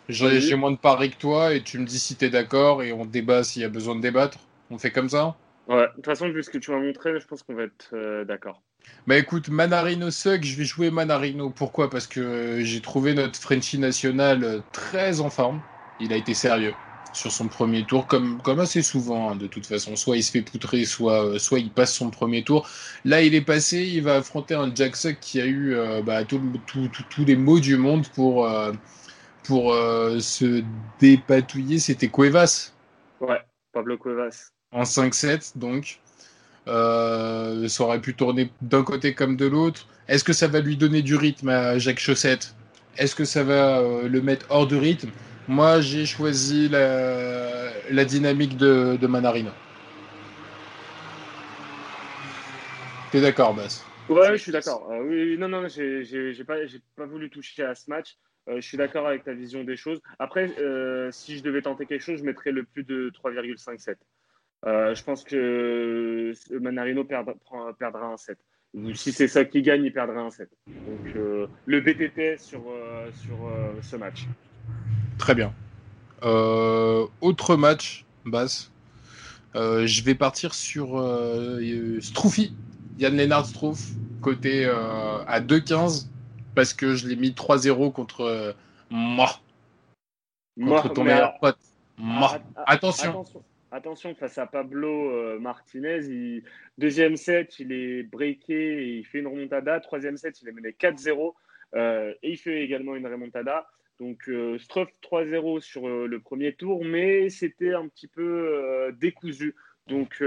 J'ai 0.10 0.56
moins 0.56 0.72
de 0.72 0.78
paris 0.78 1.12
que 1.12 1.18
toi 1.18 1.54
et 1.54 1.64
tu 1.64 1.80
me 1.80 1.86
dis 1.86 2.00
si 2.00 2.16
tu 2.16 2.26
es 2.26 2.30
d'accord 2.30 2.84
et 2.84 2.92
on 2.92 3.06
débat 3.06 3.44
s'il 3.44 3.62
y 3.62 3.66
a 3.66 3.70
besoin 3.70 3.96
de 3.96 4.02
débattre. 4.02 4.38
On 4.70 4.78
fait 4.78 4.92
comme 4.92 5.10
ça? 5.10 5.36
Ouais, 5.68 5.88
de 5.88 5.94
toute 5.96 6.06
façon, 6.06 6.30
vu 6.30 6.44
ce 6.44 6.50
que 6.50 6.58
tu 6.58 6.72
m'as 6.72 6.80
montré, 6.80 7.20
je 7.20 7.26
pense 7.26 7.44
qu'on 7.44 7.54
va 7.56 7.64
être 7.64 7.90
euh, 7.94 8.26
d'accord. 8.26 8.62
Bah 9.08 9.18
écoute, 9.18 9.50
Manarino 9.50 10.12
Suck, 10.12 10.44
je 10.44 10.56
vais 10.58 10.66
jouer 10.66 10.92
Manarino. 10.92 11.50
Pourquoi? 11.50 11.90
Parce 11.90 12.08
que 12.08 12.20
euh, 12.20 12.64
j'ai 12.64 12.82
trouvé 12.82 13.14
notre 13.14 13.40
Frenchie 13.40 13.80
national 13.80 14.44
euh, 14.44 14.62
très 14.72 15.20
en 15.20 15.30
forme. 15.30 15.64
Il 16.00 16.14
a 16.14 16.18
été 16.18 16.34
sérieux 16.34 16.78
sur 17.14 17.32
son 17.32 17.48
premier 17.48 17.86
tour, 17.86 18.08
comme, 18.08 18.42
comme 18.42 18.60
assez 18.60 18.82
souvent, 18.82 19.30
hein, 19.32 19.36
de 19.36 19.48
toute 19.48 19.66
façon. 19.68 19.96
Soit 19.96 20.18
il 20.18 20.24
se 20.24 20.32
fait 20.32 20.42
poutrer, 20.42 20.84
soit, 20.86 21.40
soit 21.40 21.60
il 21.60 21.72
passe 21.72 21.94
son 21.96 22.10
premier 22.10 22.44
tour. 22.44 22.68
Là, 23.06 23.22
il 23.22 23.36
est 23.36 23.42
passé, 23.42 23.84
il 23.84 24.02
va 24.04 24.16
affronter 24.16 24.56
un 24.56 24.74
Jack 24.74 24.96
Suck 24.96 25.20
qui 25.20 25.40
a 25.40 25.46
eu 25.46 25.76
euh, 25.76 26.02
bah, 26.02 26.24
tous 26.26 26.42
les 27.26 27.36
mots 27.36 27.60
du 27.60 27.78
monde 27.78 28.08
pour, 28.10 28.48
euh, 28.48 28.74
pour 29.44 29.74
euh, 29.74 30.20
se 30.20 30.64
dépatouiller. 31.00 31.80
C'était 31.80 32.10
Cuevas. 32.10 32.72
Ouais, 33.20 33.42
Pablo 33.72 33.98
Cuevas 33.98 34.52
en 34.72 34.86
5-7, 34.86 35.54
donc. 35.56 36.03
Euh, 36.68 37.68
ça 37.68 37.84
aurait 37.84 38.00
pu 38.00 38.14
tourner 38.14 38.50
d'un 38.62 38.84
côté 38.84 39.14
comme 39.14 39.36
de 39.36 39.46
l'autre. 39.46 39.88
Est-ce 40.08 40.24
que 40.24 40.34
ça 40.34 40.48
va 40.48 40.60
lui 40.60 40.78
donner 40.78 41.02
du 41.02 41.16
rythme 41.16 41.50
à 41.50 41.78
Jacques 41.78 42.00
Chaussette? 42.00 42.56
Est-ce 42.98 43.16
que 43.16 43.26
ça 43.26 43.44
va 43.44 43.80
euh, 43.80 44.08
le 44.08 44.22
mettre 44.22 44.46
hors 44.50 44.68
de 44.68 44.76
rythme? 44.76 45.10
Moi, 45.48 45.82
j'ai 45.82 46.06
choisi 46.06 46.70
la, 46.70 48.06
dynamique 48.06 48.56
de, 48.56 48.98
de 49.00 49.08
Manarino. 49.08 49.52
T'es 53.12 53.22
d'accord, 53.22 53.54
Bass 53.54 53.86
Ouais, 54.10 54.32
je 54.32 54.42
suis 54.42 54.52
d'accord. 54.52 54.90
Euh, 54.92 55.02
oui, 55.04 55.38
non, 55.38 55.48
non, 55.48 55.68
j'ai 55.68 56.44
pas, 56.46 56.58
pas 56.96 57.06
voulu 57.06 57.30
toucher 57.30 57.64
à 57.64 57.76
ce 57.76 57.90
match. 57.90 58.18
Euh, 58.50 58.56
je 58.58 58.68
suis 58.68 58.78
d'accord 58.78 59.08
avec 59.08 59.24
ta 59.24 59.34
vision 59.34 59.64
des 59.64 59.76
choses. 59.76 60.02
Après, 60.20 60.48
si 61.12 61.38
je 61.38 61.44
devais 61.44 61.62
tenter 61.62 61.86
quelque 61.86 62.04
chose, 62.04 62.20
je 62.20 62.24
mettrais 62.24 62.52
le 62.52 62.64
plus 62.64 62.84
de 62.84 63.12
3,57. 63.24 63.96
Euh, 64.66 64.96
je 64.96 65.04
pense 65.04 65.24
que 65.24 66.34
Manarino 66.60 67.04
perdra, 67.04 67.34
perdra 67.78 68.06
un 68.08 68.18
7. 68.18 68.38
Si 68.96 69.12
c'est 69.12 69.28
ça 69.28 69.46
qui 69.46 69.62
gagne, 69.62 69.84
il 69.84 69.94
perdra 69.94 70.22
un 70.22 70.30
7. 70.30 70.50
Donc 70.68 71.16
le 71.66 71.82
BTT 71.82 72.40
sur, 72.40 72.64
sur 73.14 73.36
ce 73.82 73.96
match. 73.98 74.26
Très 75.18 75.36
bien. 75.36 75.54
autre 76.24 77.56
match, 77.56 78.06
Bass. 78.26 78.72
je 79.54 80.04
vais 80.04 80.16
partir 80.16 80.54
sur 80.54 80.88
Stroufy. 82.02 82.56
Yann 83.00 83.18
Lennart 83.18 83.48
Strouf, 83.48 83.90
côté 84.22 84.66
à 84.66 85.40
2,15 85.40 86.08
parce 86.56 86.74
que 86.74 86.96
je 86.96 87.08
l'ai 87.08 87.16
mis 87.16 87.32
3-0 87.32 87.92
contre 87.92 88.56
moi. 88.90 89.40
Contre 90.60 90.90
ton 90.90 91.04
meilleur 91.04 91.38
pote. 91.40 91.58
Moi. 91.98 92.40
Attention. 92.66 93.10
attention. 93.10 93.44
Face 94.18 94.38
à 94.38 94.46
Pablo 94.46 95.12
euh, 95.12 95.40
Martinez. 95.40 96.42
Deuxième 96.78 97.18
set, 97.18 97.60
il 97.60 97.72
est 97.72 98.04
breaké 98.04 98.54
et 98.54 98.98
il 98.98 99.06
fait 99.06 99.20
une 99.20 99.28
remontada. 99.28 99.80
Troisième 99.80 100.18
set, 100.18 100.42
il 100.42 100.50
est 100.50 100.52
mené 100.52 100.72
4-0 100.72 101.34
euh, 101.76 102.14
et 102.22 102.32
il 102.32 102.38
fait 102.38 102.62
également 102.62 102.96
une 102.96 103.08
remontada. 103.08 103.68
Donc, 104.00 104.28
euh, 104.28 104.58
Struff 104.58 104.90
3-0 105.02 105.62
sur 105.62 105.88
euh, 105.88 106.08
le 106.08 106.20
premier 106.20 106.54
tour, 106.54 106.84
mais 106.84 107.30
c'était 107.30 107.74
un 107.74 107.88
petit 107.88 108.08
peu 108.08 108.92
décousu. 109.00 109.56
Donc, 109.88 110.24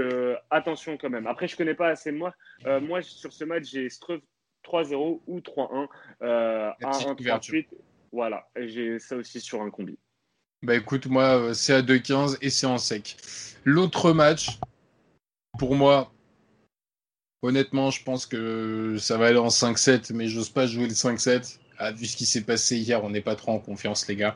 attention 0.51 0.97
quand 0.97 1.09
même. 1.09 1.27
Après, 1.27 1.47
je 1.47 1.55
ne 1.55 1.57
connais 1.57 1.75
pas 1.75 1.89
assez 1.89 2.11
moi. 2.11 2.33
moi, 2.81 3.01
sur 3.01 3.33
ce 3.33 3.43
match, 3.43 3.65
j'ai 3.65 3.89
Struff 3.89 4.21
3-0 4.67 5.21
ou 5.25 5.39
3-1 5.39 5.87
euh, 6.21 6.71
à 6.83 6.91
1,38. 6.91 7.67
Voilà, 8.11 8.47
j'ai 8.55 8.99
ça 8.99 9.15
aussi 9.15 9.39
sur 9.39 9.61
un 9.61 9.69
combi. 9.69 9.97
Bah 10.63 10.75
écoute, 10.75 11.05
moi, 11.05 11.37
euh, 11.37 11.53
c'est 11.53 11.73
à 11.73 11.81
2,15 11.81 12.37
et 12.41 12.49
c'est 12.49 12.65
en 12.65 12.77
sec. 12.77 13.17
L'autre 13.63 14.11
match, 14.11 14.59
pour 15.59 15.75
moi, 15.75 16.11
honnêtement, 17.41 17.91
je 17.91 18.03
pense 18.03 18.25
que 18.25 18.97
ça 18.99 19.17
va 19.17 19.27
aller 19.27 19.37
en 19.37 19.49
5-7, 19.49 20.13
mais 20.13 20.27
j'ose 20.27 20.49
pas 20.49 20.65
jouer 20.67 20.87
le 20.87 20.93
5-7. 20.93 21.59
Ah, 21.77 21.91
vu 21.91 22.05
ce 22.07 22.17
qui 22.17 22.25
s'est 22.25 22.41
passé 22.41 22.77
hier, 22.77 23.03
on 23.03 23.09
n'est 23.11 23.21
pas 23.21 23.35
trop 23.35 23.51
en 23.51 23.59
confiance, 23.59 24.07
les 24.07 24.15
gars. 24.15 24.35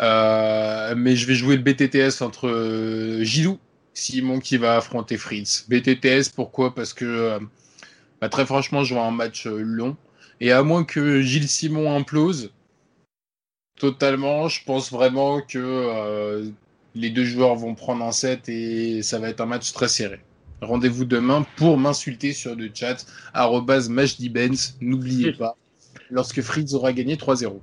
Euh, 0.00 0.94
mais 0.96 1.16
je 1.16 1.26
vais 1.26 1.34
jouer 1.34 1.56
le 1.56 1.62
BTTS 1.62 2.22
entre 2.22 2.48
euh, 2.48 3.22
Gilou, 3.22 3.58
Simon 3.94 4.40
qui 4.40 4.56
va 4.56 4.76
affronter 4.76 5.16
Fritz. 5.16 5.66
BTTS, 5.68 6.30
pourquoi? 6.34 6.74
Parce 6.74 6.92
que 6.92 7.38
bah, 8.20 8.28
très 8.28 8.44
franchement, 8.44 8.84
je 8.84 8.94
vois 8.94 9.04
un 9.04 9.10
match 9.10 9.46
euh, 9.46 9.60
long. 9.62 9.96
Et 10.40 10.52
à 10.52 10.62
moins 10.62 10.84
que 10.84 11.20
Gilles 11.22 11.48
Simon 11.48 11.94
implose 11.94 12.52
totalement, 13.80 14.48
je 14.48 14.62
pense 14.64 14.92
vraiment 14.92 15.40
que 15.40 15.58
euh, 15.58 16.44
les 16.94 17.08
deux 17.10 17.24
joueurs 17.24 17.56
vont 17.56 17.74
prendre 17.74 18.04
un 18.04 18.12
set 18.12 18.48
et 18.48 19.02
ça 19.02 19.18
va 19.18 19.30
être 19.30 19.40
un 19.40 19.46
match 19.46 19.72
très 19.72 19.88
serré. 19.88 20.20
Rendez-vous 20.60 21.06
demain 21.06 21.46
pour 21.56 21.78
m'insulter 21.78 22.32
sur 22.32 22.54
le 22.54 22.68
chat. 22.72 23.06
Benz, 23.32 24.76
n'oubliez 24.82 25.32
pas, 25.32 25.56
lorsque 26.10 26.42
Fritz 26.42 26.74
aura 26.74 26.92
gagné 26.92 27.16
3-0. 27.16 27.58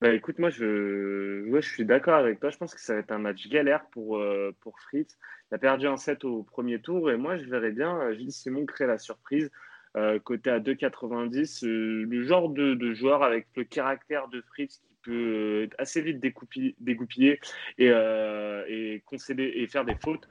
Bah 0.00 0.14
écoute, 0.14 0.38
moi 0.38 0.48
je, 0.48 1.60
suis 1.60 1.84
d'accord 1.84 2.14
avec 2.14 2.40
toi. 2.40 2.48
Je 2.48 2.56
pense 2.56 2.74
que 2.74 2.80
ça 2.80 2.94
va 2.94 3.00
être 3.00 3.12
un 3.12 3.18
match 3.18 3.46
galère 3.48 3.84
pour, 3.92 4.16
euh, 4.16 4.54
Fritz. 4.88 5.18
Il 5.52 5.56
a 5.56 5.58
perdu 5.58 5.86
un 5.86 5.98
set 5.98 6.24
au 6.24 6.42
premier 6.42 6.80
tour 6.80 7.10
et 7.10 7.18
moi 7.18 7.36
je 7.36 7.44
verrais 7.44 7.72
bien 7.72 8.10
Gilles 8.12 8.32
Simon 8.32 8.64
créer 8.64 8.86
la 8.86 8.96
surprise 8.96 9.50
euh, 9.96 10.18
côté 10.20 10.50
à 10.50 10.60
2,90. 10.60 11.66
Euh, 11.66 12.06
le 12.08 12.22
genre 12.22 12.48
de, 12.48 12.94
joueur 12.94 13.22
avec 13.22 13.46
le 13.56 13.64
caractère 13.64 14.28
de 14.28 14.40
Fritz 14.40 14.78
qui 14.78 14.94
peut 15.02 15.64
être 15.64 15.74
assez 15.78 16.00
vite 16.00 16.20
dégoupiller 16.20 17.40
et, 17.78 17.90
euh, 17.90 18.64
et, 18.68 19.02
concéder 19.06 19.52
et 19.56 19.66
faire 19.66 19.84
des 19.84 19.96
fautes 19.96 20.28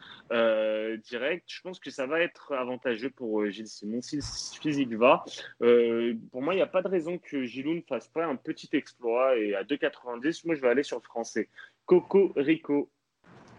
directes. 1.10 1.46
Je 1.48 1.62
pense 1.62 1.80
que 1.80 1.90
ça 1.90 2.06
va 2.06 2.22
être 2.22 2.54
avantageux 2.54 3.10
pour 3.10 3.46
Gilles 3.50 3.68
Simon 3.68 4.02
si 4.02 4.18
le 4.18 4.22
physique 4.62 4.94
va. 4.94 5.26
pour 5.60 6.42
moi, 6.42 6.54
il 6.54 6.58
n'y 6.58 6.62
a 6.62 6.68
pas 6.68 6.82
de 6.82 6.88
raison 6.88 7.18
que 7.18 7.44
Gilou 7.44 7.74
ne 7.74 7.82
fasse 7.82 8.08
pas 8.08 8.26
un 8.26 8.36
petit 8.36 8.70
exploit 8.74 9.38
et 9.38 9.56
à 9.56 9.64
2,90, 9.64 10.46
moi 10.46 10.56
je 10.56 10.62
vais 10.62 10.70
aller 10.70 10.84
sur 10.84 10.98
le 10.98 11.04
français. 11.04 11.50
Coco 11.86 12.34
Rico 12.36 12.92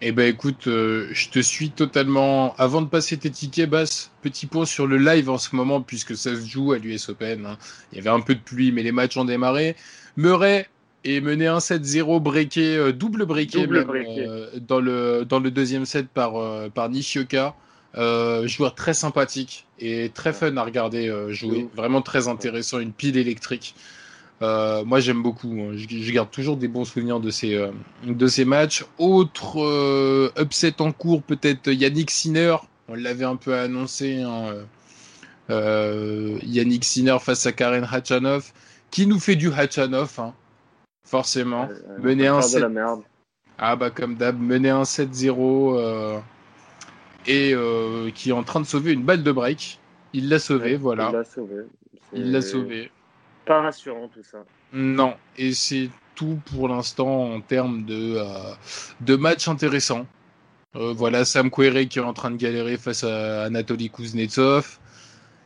eh 0.03 0.13
ben 0.13 0.27
écoute, 0.27 0.67
euh, 0.67 1.09
je 1.13 1.29
te 1.29 1.41
suis 1.41 1.71
totalement. 1.71 2.55
Avant 2.57 2.81
de 2.81 2.87
passer 2.89 3.19
tes 3.19 3.31
tickets, 3.31 3.69
Bass, 3.69 4.11
petit 4.23 4.47
point 4.47 4.65
sur 4.65 4.87
le 4.87 4.97
live 4.97 5.29
en 5.29 5.37
ce 5.37 5.55
moment, 5.55 5.83
puisque 5.83 6.17
ça 6.17 6.35
se 6.35 6.47
joue 6.47 6.73
à 6.73 6.79
l'US 6.79 7.11
Open. 7.11 7.45
Hein. 7.45 7.59
Il 7.93 7.97
y 7.97 8.01
avait 8.01 8.11
un 8.11 8.21
peu 8.21 8.35
de 8.35 8.41
pluie, 8.41 8.73
mais 8.73 8.83
les 8.83 8.93
matchs 8.93 9.19
ont 9.19 9.27
démarré. 9.27 9.77
Murray 10.17 10.69
est 11.05 11.21
mené 11.21 11.47
1-7-0, 11.47 12.19
breaké, 12.21 12.77
euh, 12.77 12.93
double 12.93 13.27
breaké, 13.27 13.67
euh, 13.69 14.47
dans, 14.67 14.81
le, 14.81 15.27
dans 15.29 15.39
le 15.39 15.51
deuxième 15.51 15.85
set 15.85 16.09
par, 16.09 16.33
par 16.71 16.89
Nishioka. 16.89 17.55
joueur 17.95 18.75
très 18.75 18.95
sympathique 18.95 19.67
et 19.79 20.11
très 20.15 20.33
fun 20.33 20.57
à 20.57 20.65
regarder 20.65 21.15
jouer. 21.29 21.69
Vraiment 21.75 22.01
très 22.01 22.27
intéressant, 22.27 22.79
une 22.79 22.93
pile 22.93 23.19
électrique. 23.19 23.75
Euh, 24.43 24.85
moi, 24.85 25.01
j'aime 25.01 25.23
beaucoup. 25.23 25.49
Hein. 25.49 25.73
Je, 25.75 26.13
garde 26.13 26.31
toujours 26.31 26.57
des 26.57 26.69
bons 26.69 26.85
souvenirs 26.85 27.21
de 27.21 27.31
ces, 27.31 27.55
euh, 27.55 27.71
de 28.05 28.27
ces 28.27 28.45
matchs. 28.45 28.85
Autre 28.99 29.61
euh, 29.63 30.31
upset 30.39 30.81
en 30.81 30.93
cours, 30.93 31.23
peut-être 31.23 31.71
Yannick 31.71 32.11
Sinner. 32.11 32.57
On 32.89 32.95
l'avait 32.95 33.25
un 33.25 33.37
peu 33.37 33.55
annoncé. 33.55 34.23
Hein. 34.23 34.55
Yannick 35.49 36.85
Sinner 36.85 37.19
face 37.21 37.45
à 37.47 37.53
Karen 37.53 37.87
Hachanov. 37.91 38.53
Qui 38.91 39.07
nous 39.07 39.21
fait 39.21 39.37
du 39.37 39.53
Hachanov, 39.53 40.19
hein, 40.19 40.35
forcément. 41.07 41.69
mener 42.01 42.27
un 42.27 42.43
7... 42.43 42.65
Ah 43.63 43.77
bah 43.77 43.91
comme 43.91 44.15
d'hab, 44.15 44.41
mener 44.41 44.71
un 44.71 44.83
7-0 44.83 46.21
et 47.27 47.55
qui 48.15 48.31
est 48.31 48.33
en 48.33 48.43
train 48.43 48.61
de 48.61 48.67
sauver 48.67 48.93
une 48.93 49.03
balle 49.03 49.23
de 49.23 49.31
break. 49.31 49.79
Il 50.13 50.29
l'a 50.29 50.39
sauvé, 50.41 50.77
voilà. 50.77 51.11
Il 51.11 51.13
l'a 51.13 51.25
sauvé. 51.25 51.55
Il 52.13 52.33
l'a 52.33 52.43
sauvé 52.43 52.91
pas 53.51 53.63
rassurant 53.63 54.07
tout 54.07 54.23
ça. 54.23 54.45
Non, 54.73 55.17
et 55.37 55.53
c'est 55.53 55.91
tout 56.15 56.39
pour 56.53 56.69
l'instant 56.69 57.35
en 57.35 57.41
termes 57.41 57.85
de, 57.85 58.15
euh, 58.17 58.55
de 59.01 59.17
matchs 59.17 59.49
intéressants. 59.49 60.07
Euh, 60.77 60.93
voilà, 60.93 61.25
Sam 61.25 61.51
Querrey 61.51 61.87
qui 61.87 61.99
est 61.99 62.03
en 62.03 62.13
train 62.13 62.31
de 62.31 62.37
galérer 62.37 62.77
face 62.77 63.03
à 63.03 63.43
Anatoly 63.47 63.91
Kuznetsov. 63.91 64.79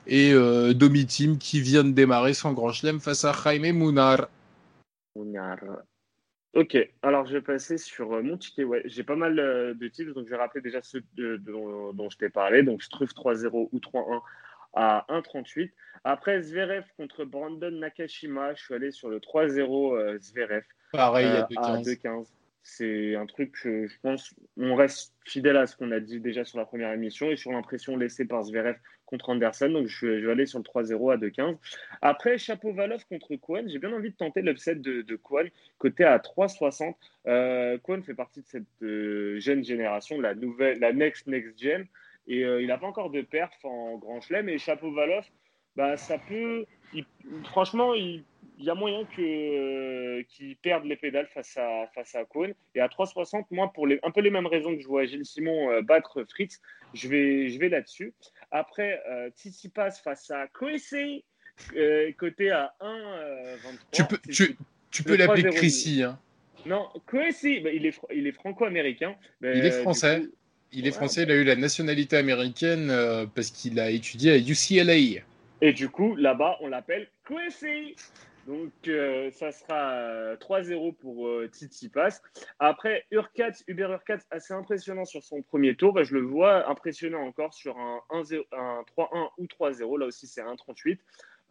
Et 0.07 0.35
euh, 0.35 0.75
Domitim 0.75 1.39
qui 1.39 1.63
vient 1.63 1.83
de 1.83 1.93
démarrer 1.93 2.35
son 2.35 2.53
grand 2.53 2.73
chelem 2.73 3.01
face 3.01 3.25
à 3.25 3.33
Jaime 3.33 3.73
Munar. 3.73 4.29
Munar. 5.17 5.61
Ok, 6.53 6.77
alors 7.01 7.25
je 7.25 7.33
vais 7.33 7.41
passer 7.41 7.79
sur 7.79 8.23
mon 8.23 8.37
ticket. 8.37 8.65
Ouais, 8.65 8.83
j'ai 8.85 9.03
pas 9.03 9.17
mal 9.17 9.35
de 9.35 9.89
titres, 9.89 10.13
donc 10.13 10.27
je 10.27 10.31
vais 10.31 10.37
rappeler 10.37 10.61
déjà 10.61 10.83
ceux 10.83 11.03
dont, 11.17 11.95
dont, 11.95 12.11
je 12.11 12.19
t'ai 12.19 12.29
parlé. 12.29 12.63
Donc 12.63 12.83
je 12.83 12.91
trouve 12.91 13.09
3-0 13.09 13.71
ou 13.73 13.79
3-1 13.79 14.21
à 14.75 15.07
1,38. 15.09 15.71
Après, 16.05 16.43
Zverev 16.43 16.85
contre 16.97 17.25
Brandon 17.25 17.71
Nakashima, 17.71 18.55
je 18.55 18.63
suis 18.63 18.75
allé 18.75 18.91
sur 18.91 19.09
le 19.09 19.21
3-0 19.21 19.97
euh, 19.97 20.19
Zverev. 20.19 20.65
Pareil, 20.93 21.27
à 21.27 21.49
2,15. 21.79 22.07
Euh, 22.07 22.25
C'est 22.63 23.15
un 23.17 23.27
truc 23.27 23.53
que 23.63 23.87
je 23.87 23.95
pense, 24.03 24.35
on 24.57 24.75
reste 24.75 25.15
fidèle 25.25 25.57
à 25.57 25.67
ce 25.67 25.77
qu'on 25.77 25.91
a 25.93 26.01
dit 26.01 26.21
déjà 26.21 26.45
sur 26.45 26.59
la 26.59 26.67
première 26.67 26.93
émission 26.93 27.31
et 27.31 27.37
sur 27.37 27.53
l'impression 27.53 27.97
laissée 27.97 28.27
par 28.27 28.43
Zverev 28.45 28.77
contre 29.07 29.31
Anderson. 29.31 29.69
Donc, 29.71 29.87
je, 29.87 30.07
vais 30.07 30.31
aller 30.31 30.47
sur 30.47 30.59
le 30.59 30.65
3-0 30.65 31.13
à 31.13 31.17
2,15. 31.17 31.57
Après, 32.03 32.37
Chapeau-Valov 32.37 33.05
contre 33.07 33.37
Kwan. 33.37 33.69
J'ai 33.69 33.79
bien 33.79 33.93
envie 33.93 34.11
de 34.11 34.17
tenter 34.17 34.43
l'upset 34.43 34.75
de, 34.75 35.03
de 35.03 35.17
Kwan, 35.17 35.49
côté 35.79 36.05
à 36.05 36.19
3,60. 36.19 36.95
Euh, 37.27 37.79
Kwan 37.79 38.03
fait 38.03 38.15
partie 38.15 38.41
de 38.41 38.47
cette 38.47 38.83
euh, 38.83 39.39
jeune 39.41 39.65
génération, 39.65 40.21
la 40.21 40.35
nouvelle, 40.35 40.79
la 40.81 40.93
next 40.93 41.27
next 41.27 41.59
gen. 41.61 41.87
Et 42.27 42.45
euh, 42.45 42.63
il 42.63 42.69
n'a 42.69 42.79
pas 42.79 42.87
encore 42.87 43.11
de 43.11 43.23
perf 43.23 43.53
en 43.65 43.97
Grand 43.99 44.21
Chelem. 44.21 44.49
Et 44.49 44.59
Chapeau 44.59 44.93
Valoff, 44.93 45.31
bah, 45.77 45.97
ça 45.97 46.19
peut. 46.19 46.65
franchement, 47.45 47.95
il, 47.95 48.25
y 48.59 48.71
a 48.71 48.75
moyen 48.75 49.05
que, 49.17 50.23
qu'il 50.23 50.57
perde 50.57 50.85
les 50.85 50.97
pédales 50.97 51.27
face 51.27 51.57
à, 51.57 51.87
face 51.95 52.15
à 52.15 52.25
Cohn. 52.25 52.55
Et 52.75 52.81
à 52.81 52.87
3,60, 52.87 53.47
moi, 53.51 53.73
pour 53.73 53.87
les, 53.87 53.99
un 54.03 54.11
peu 54.11 54.21
les 54.21 54.31
mêmes 54.31 54.47
raisons 54.47 54.75
que 54.75 54.81
je 54.81 54.87
vois 54.87 55.05
Gilles 55.05 55.27
Simon 55.27 55.71
euh, 55.71 55.83
battre 55.83 56.25
Fritz, 56.31 56.61
je 56.95 57.09
vais, 57.09 57.49
je 57.49 57.59
vais 57.59 57.69
là-dessus. 57.69 58.15
Après, 58.51 59.03
euh, 59.09 59.31
passe 59.75 60.01
face 60.01 60.31
à 60.31 60.47
Chrissy, 60.49 61.25
euh, 61.77 62.13
côté 62.19 62.51
à 62.51 62.75
1,23. 62.81 63.79
tu 63.91 64.05
peux, 64.05 64.19
tu, 64.31 64.57
tu 64.91 65.03
peux 65.03 65.17
l'appeler 65.17 65.51
Chrissy. 65.51 66.03
Hein. 66.05 66.19
Non, 66.67 66.89
Chrissy, 67.07 67.61
bah, 67.61 67.71
il 67.71 67.85
est, 67.87 68.01
il 68.15 68.27
est 68.27 68.33
franco-américain. 68.33 69.17
il 69.43 69.49
est 69.49 69.83
français. 69.83 70.23
Il 70.77 70.89
est 70.89 70.93
français, 70.93 71.23
il 71.23 71.31
a 71.31 71.37
eu 71.37 71.45
la 71.45 71.55
nationalité 71.55 72.17
américaine 72.17 72.91
euh, 72.91 73.27
parce 73.33 73.51
qu'il 73.51 73.79
a 73.79 73.91
étudié 73.91 74.33
à 74.33 74.37
UCLA. 74.37 75.23
Et 75.61 75.73
du 75.73 75.89
coup, 75.89 76.17
là-bas, 76.17 76.57
on 76.61 76.69
l'appelle 76.69 77.09
Quincy. 77.25 77.95
Donc, 78.49 78.73
euh, 78.89 79.31
ça 79.31 79.53
sera 79.53 80.35
3-0 80.35 80.97
pour 80.97 81.29
euh, 81.29 81.49
Titi 81.51 81.89
Pass. 81.89 82.21
Après, 82.59 83.05
Urkat, 83.13 83.53
Uber 83.69 83.89
Urkat, 83.91 84.19
assez 84.31 84.53
impressionnant 84.53 85.05
sur 85.05 85.23
son 85.23 85.43
premier 85.43 85.77
tour. 85.77 85.93
Bah, 85.93 86.03
je 86.03 86.15
le 86.15 86.23
vois 86.23 86.69
impressionnant 86.69 87.23
encore 87.23 87.55
sur 87.55 87.79
un, 87.79 88.03
3-1 88.11 89.29
ou 89.39 89.45
3-0. 89.47 89.99
Là 89.99 90.07
aussi, 90.07 90.27
c'est 90.27 90.43
1-38. 90.43 90.99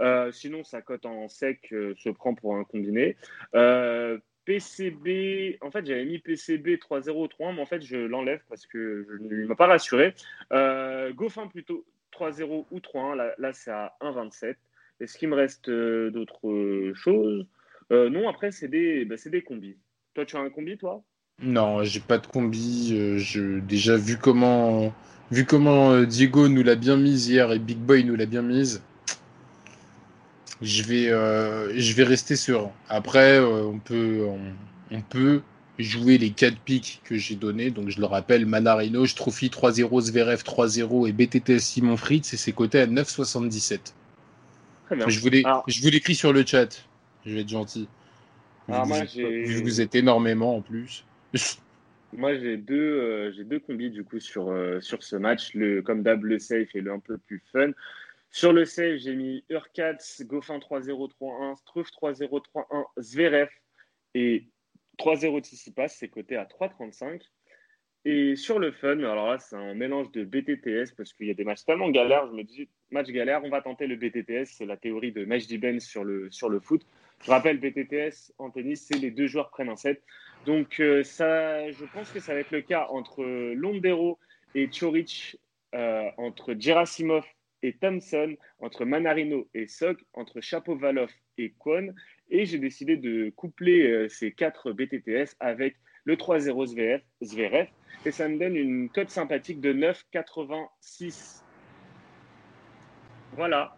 Euh, 0.02 0.32
sinon, 0.34 0.66
sa 0.66 0.82
cote 0.82 1.06
en 1.06 1.30
sec 1.30 1.68
se 1.70 2.10
prend 2.10 2.36
pour 2.36 2.58
un 2.58 2.66
combiné. 2.66 3.16
PCB, 4.46 5.58
en 5.62 5.72
fait, 5.72 5.86
j'avais 5.86 6.06
mis 6.06 6.20
PCB 6.20 6.78
3-0 6.78 7.30
3-1, 7.30 7.56
mais 7.56 7.62
en 7.62 7.66
fait, 7.66 7.82
je 7.82 7.98
l'enlève 7.98 8.42
parce 8.50 8.66
que 8.66 9.08
je 9.10 9.24
ne 9.24 9.48
m'a 9.48 9.56
pas 9.56 9.68
rassuré. 9.68 10.14
Goffin 11.16 11.48
plutôt 11.48 11.86
3-0 12.14 12.66
ou 12.72 12.80
3-1. 12.80 13.16
Là, 13.16 13.34
là 13.38 13.54
c'est 13.54 13.72
à 13.72 13.96
1-27. 14.02 14.56
Est-ce 15.00 15.18
qu'il 15.18 15.30
me 15.30 15.36
reste 15.36 15.70
euh, 15.70 16.12
d'autres 16.12 16.48
euh, 16.48 16.94
choses? 16.94 17.46
Euh, 17.92 18.10
Non, 18.10 18.30
après, 18.30 18.52
c'est 18.52 18.68
des, 18.68 19.06
bah, 19.06 19.16
des 19.26 19.42
combis. 19.42 19.78
Toi, 20.14 20.26
tu 20.26 20.38
as 20.38 20.40
un 20.40 20.50
combi, 20.50 20.78
toi? 20.78 21.04
Non, 21.42 21.84
j'ai 21.84 22.00
pas 22.00 22.20
de 22.20 22.28
combi. 22.28 23.18
je, 23.18 23.60
déjà, 23.60 23.98
vu 23.98 24.18
comment 24.18 24.94
Diego 25.32 26.48
nous 26.48 26.64
l'a 26.64 26.76
bien 26.76 26.96
mise 26.96 27.28
hier 27.28 27.52
et 27.52 27.60
Big 27.60 27.80
Boy 27.80 28.04
nous 28.04 28.16
l'a 28.16 28.28
bien 28.28 28.44
mise, 28.44 28.84
je 30.64 30.84
vais, 30.84 31.08
je 31.78 31.94
vais 31.94 32.04
rester 32.04 32.36
serein. 32.36 32.72
Après, 32.90 33.40
on, 33.40 33.80
peut, 33.80 34.26
on, 34.92 35.02
peut 35.02 35.42
jouer 35.80 36.18
les 36.18 36.32
4 36.32 36.58
pics 36.60 37.02
que 37.04 37.18
j'ai 37.18 37.36
donnés. 37.36 37.70
Donc, 37.70 37.90
je 37.90 38.00
le 38.00 38.06
rappelle, 38.06 38.46
Manarino, 38.46 39.06
Trophy 39.08 39.48
3-0, 39.48 40.02
Zverev 40.02 40.42
3-0 40.44 41.08
et 41.08 41.12
BTTS 41.12 41.60
Simon 41.60 41.98
Fritz, 41.98 42.34
et 42.34 42.38
c'est 42.38 42.52
coté 42.52 42.80
à 42.80 42.88
9,77. 42.88 43.94
Je 45.08 45.20
vous 45.20 45.90
l'écris 45.90 46.16
sur 46.16 46.34
le 46.34 46.46
chat. 46.46 46.86
Je 47.26 47.34
vais 47.34 47.42
être 47.42 47.50
gentil. 47.50 47.88
Alors 48.68 48.88
moi, 48.88 49.00
vous 49.62 49.82
êtes 49.82 49.96
énormément 49.96 50.58
en 50.58 50.62
plus. 50.62 51.06
moi, 52.14 52.38
j'ai 52.38 52.58
deux, 52.58 52.76
euh, 52.76 53.32
j'ai 53.36 53.44
deux 53.44 53.60
combis 53.60 53.90
du 53.90 54.04
coup 54.04 54.20
sur, 54.20 54.50
euh, 54.50 54.80
sur 54.82 55.04
ce 55.04 55.16
match. 55.16 55.54
Le, 55.54 55.82
comme 55.82 56.04
d'hab, 56.04 56.24
le 56.24 56.40
safe 56.40 56.76
et 56.76 56.82
le 56.82 56.92
un 56.92 57.00
peu 57.00 57.18
plus 57.18 57.42
fun. 57.52 57.72
Sur 58.36 58.52
le 58.52 58.66
safe, 58.66 58.98
j'ai 58.98 59.14
mis 59.16 59.46
Urkats, 59.50 60.22
Goffin 60.22 60.58
3-0-3-1, 60.58 61.56
Struff 61.56 61.90
3-0-3-1, 61.92 62.86
Zverev 62.98 63.48
et 64.16 64.48
3-0 64.98 65.44
Tsitsipas, 65.44 65.90
c'est 65.90 66.10
coté 66.10 66.36
à 66.36 66.46
3-35. 66.46 67.22
Et 68.06 68.36
sur 68.36 68.58
le 68.58 68.72
fun, 68.72 68.98
alors 68.98 69.28
là, 69.28 69.38
c'est 69.38 69.56
un 69.56 69.76
mélange 69.76 70.12
de 70.14 70.26
BTTS 70.26 70.96
parce 70.98 71.14
qu'il 71.14 71.28
y 71.28 71.30
a 71.30 71.36
des 71.36 71.44
matchs 71.44 71.64
tellement 71.64 71.92
galères. 71.92 72.26
Je 72.26 72.34
me 72.34 72.44
dis, 72.44 72.68
match 72.90 73.08
galère, 73.10 73.42
on 73.44 73.50
va 73.52 73.62
tenter 73.62 73.86
le 73.86 73.98
BTTS. 73.98 74.46
C'est 74.46 74.66
la 74.66 74.78
théorie 74.78 75.12
de 75.12 75.26
Majdi 75.26 75.60
Ben 75.60 75.80
sur 75.80 76.04
le, 76.04 76.32
sur 76.32 76.50
le 76.50 76.60
foot. 76.60 76.82
Je 77.24 77.30
rappelle, 77.30 77.60
BTTS 77.60 78.34
en 78.40 78.50
tennis, 78.50 78.88
c'est 78.88 78.98
les 78.98 79.12
deux 79.12 79.28
joueurs 79.28 79.52
prennent 79.52 79.70
un 79.70 79.76
set. 79.76 80.02
Donc, 80.48 80.80
euh, 80.80 81.04
ça, 81.04 81.70
je 81.70 81.86
pense 81.94 82.10
que 82.10 82.20
ça 82.20 82.34
va 82.34 82.40
être 82.40 82.52
le 82.52 82.62
cas 82.62 82.88
entre 82.90 83.24
Londero 83.54 84.18
et 84.56 84.70
Chorich, 84.72 85.38
euh, 85.76 86.10
entre 86.18 86.56
Gerasimov 86.58 87.26
et 87.64 87.74
Thompson, 87.74 88.36
entre 88.60 88.86
Manarino 88.86 89.48
et 89.54 89.68
Sok, 89.68 90.04
entre 90.14 90.42
Chapovalov 90.42 91.10
et 91.38 91.54
Kwon. 91.58 91.94
Et 92.30 92.46
j'ai 92.46 92.60
décidé 92.60 92.98
de 92.98 93.32
coupler 93.36 93.88
euh, 93.88 94.10
ces 94.10 94.32
quatre 94.32 94.72
BTTS 94.74 95.36
avec 95.40 95.76
le 96.06 96.16
3-0 96.16 97.02
Zverev, 97.24 97.68
et 98.06 98.12
ça 98.12 98.28
me 98.28 98.38
donne 98.38 98.58
une 98.58 98.90
cote 98.90 99.10
sympathique 99.10 99.62
de 99.62 99.74
9,86. 99.74 101.42
Voilà. 103.36 103.76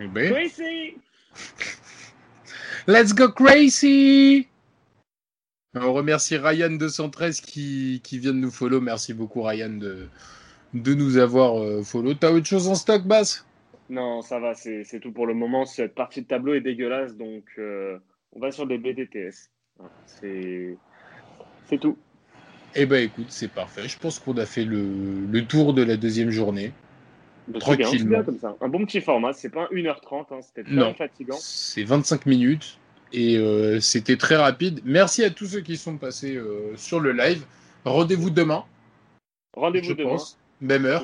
Eh 0.00 0.08
ben. 0.08 0.32
Crazy! 0.32 0.96
Let's 2.88 3.14
go 3.14 3.30
crazy! 3.30 4.48
On 5.74 5.92
remercie 5.92 6.34
Ryan213 6.34 7.40
qui, 7.40 8.00
qui 8.02 8.18
vient 8.18 8.34
de 8.34 8.38
nous 8.38 8.50
follow. 8.50 8.80
Merci 8.80 9.14
beaucoup 9.14 9.42
Ryan 9.42 9.70
de, 9.70 10.08
de 10.74 10.94
nous 10.94 11.16
avoir 11.18 11.60
euh, 11.60 11.82
follow. 11.82 12.14
T'as 12.14 12.32
autre 12.32 12.46
chose 12.46 12.68
en 12.68 12.74
stock, 12.74 13.04
Bass 13.04 13.46
Non, 13.90 14.22
ça 14.22 14.38
va, 14.38 14.54
c'est 14.54 15.00
tout 15.00 15.12
pour 15.12 15.26
le 15.26 15.34
moment. 15.34 15.64
Cette 15.64 15.94
partie 15.94 16.22
de 16.22 16.26
tableau 16.26 16.54
est 16.54 16.60
dégueulasse, 16.60 17.16
donc 17.16 17.44
euh, 17.58 17.98
on 18.32 18.40
va 18.40 18.50
sur 18.52 18.66
des 18.66 18.78
BDTS. 18.78 19.50
C'est 20.06 20.76
tout. 21.80 21.96
Eh 22.74 22.86
ben 22.86 23.04
écoute, 23.04 23.26
c'est 23.28 23.50
parfait. 23.50 23.88
Je 23.88 23.98
pense 23.98 24.18
qu'on 24.18 24.36
a 24.38 24.46
fait 24.46 24.64
le, 24.64 25.40
tour 25.46 25.74
de 25.74 25.82
la 25.82 25.96
deuxième 25.96 26.30
journée. 26.30 26.72
Bah, 27.48 27.58
Tranquillement. 27.58 28.22
comme 28.22 28.38
ça. 28.38 28.56
Un 28.60 28.68
bon 28.68 28.84
petit 28.86 29.00
format, 29.00 29.32
c'est 29.32 29.50
pas 29.50 29.66
1h30, 29.72 30.26
hein, 30.30 30.40
c'était 30.42 30.62
très 30.62 30.94
fatigant. 30.94 31.36
C'est 31.38 31.82
25 31.82 32.26
minutes 32.26 32.78
et 33.12 33.36
euh, 33.36 33.80
c'était 33.80 34.16
très 34.16 34.36
rapide. 34.36 34.80
Merci 34.84 35.24
à 35.24 35.30
tous 35.30 35.46
ceux 35.46 35.60
qui 35.60 35.76
sont 35.76 35.96
passés 35.98 36.36
euh, 36.36 36.74
sur 36.76 37.00
le 37.00 37.12
live. 37.12 37.44
Rendez-vous 37.84 38.30
demain. 38.30 38.64
Rendez-vous 39.54 39.94
demain. 39.94 40.16
Même 40.62 40.86
heure. 40.86 41.02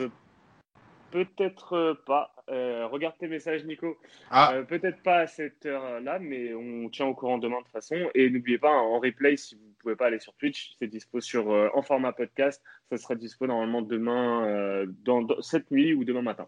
Peut-être 1.10 1.72
euh, 1.72 1.94
pas. 2.06 2.34
Euh, 2.48 2.86
regarde 2.86 3.16
tes 3.18 3.28
messages, 3.28 3.64
Nico. 3.64 3.98
Ah. 4.30 4.52
Euh, 4.54 4.62
peut-être 4.62 5.02
pas 5.02 5.20
à 5.20 5.26
cette 5.26 5.66
heure-là, 5.66 6.18
mais 6.18 6.54
on 6.54 6.88
tient 6.88 7.06
au 7.06 7.14
courant 7.14 7.38
demain 7.38 7.58
de 7.58 7.62
toute 7.64 7.72
façon. 7.72 7.96
Et 8.14 8.30
n'oubliez 8.30 8.58
pas, 8.58 8.70
en 8.70 9.00
replay, 9.00 9.36
si 9.36 9.54
vous 9.56 9.66
ne 9.66 9.74
pouvez 9.80 9.96
pas 9.96 10.06
aller 10.06 10.20
sur 10.20 10.32
Twitch, 10.34 10.76
c'est 10.78 10.86
dispo 10.86 11.20
sur, 11.20 11.48
en 11.74 11.82
format 11.82 12.12
podcast. 12.12 12.62
Ça 12.90 12.98
sera 12.98 13.14
dispo 13.16 13.46
normalement 13.46 13.82
demain, 13.82 14.84
dans, 15.04 15.26
cette 15.42 15.70
nuit 15.70 15.92
ou 15.94 16.04
demain 16.04 16.22
matin. 16.22 16.46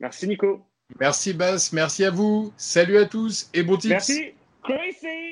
Merci, 0.00 0.26
Nico. 0.26 0.66
Merci, 0.98 1.32
Bass. 1.32 1.72
Merci 1.72 2.04
à 2.04 2.10
vous. 2.10 2.52
Salut 2.56 2.98
à 2.98 3.06
tous 3.06 3.50
et 3.54 3.62
bon 3.62 3.76
tips. 3.76 3.90
Merci. 3.90 4.34
Crazy. 4.62 5.31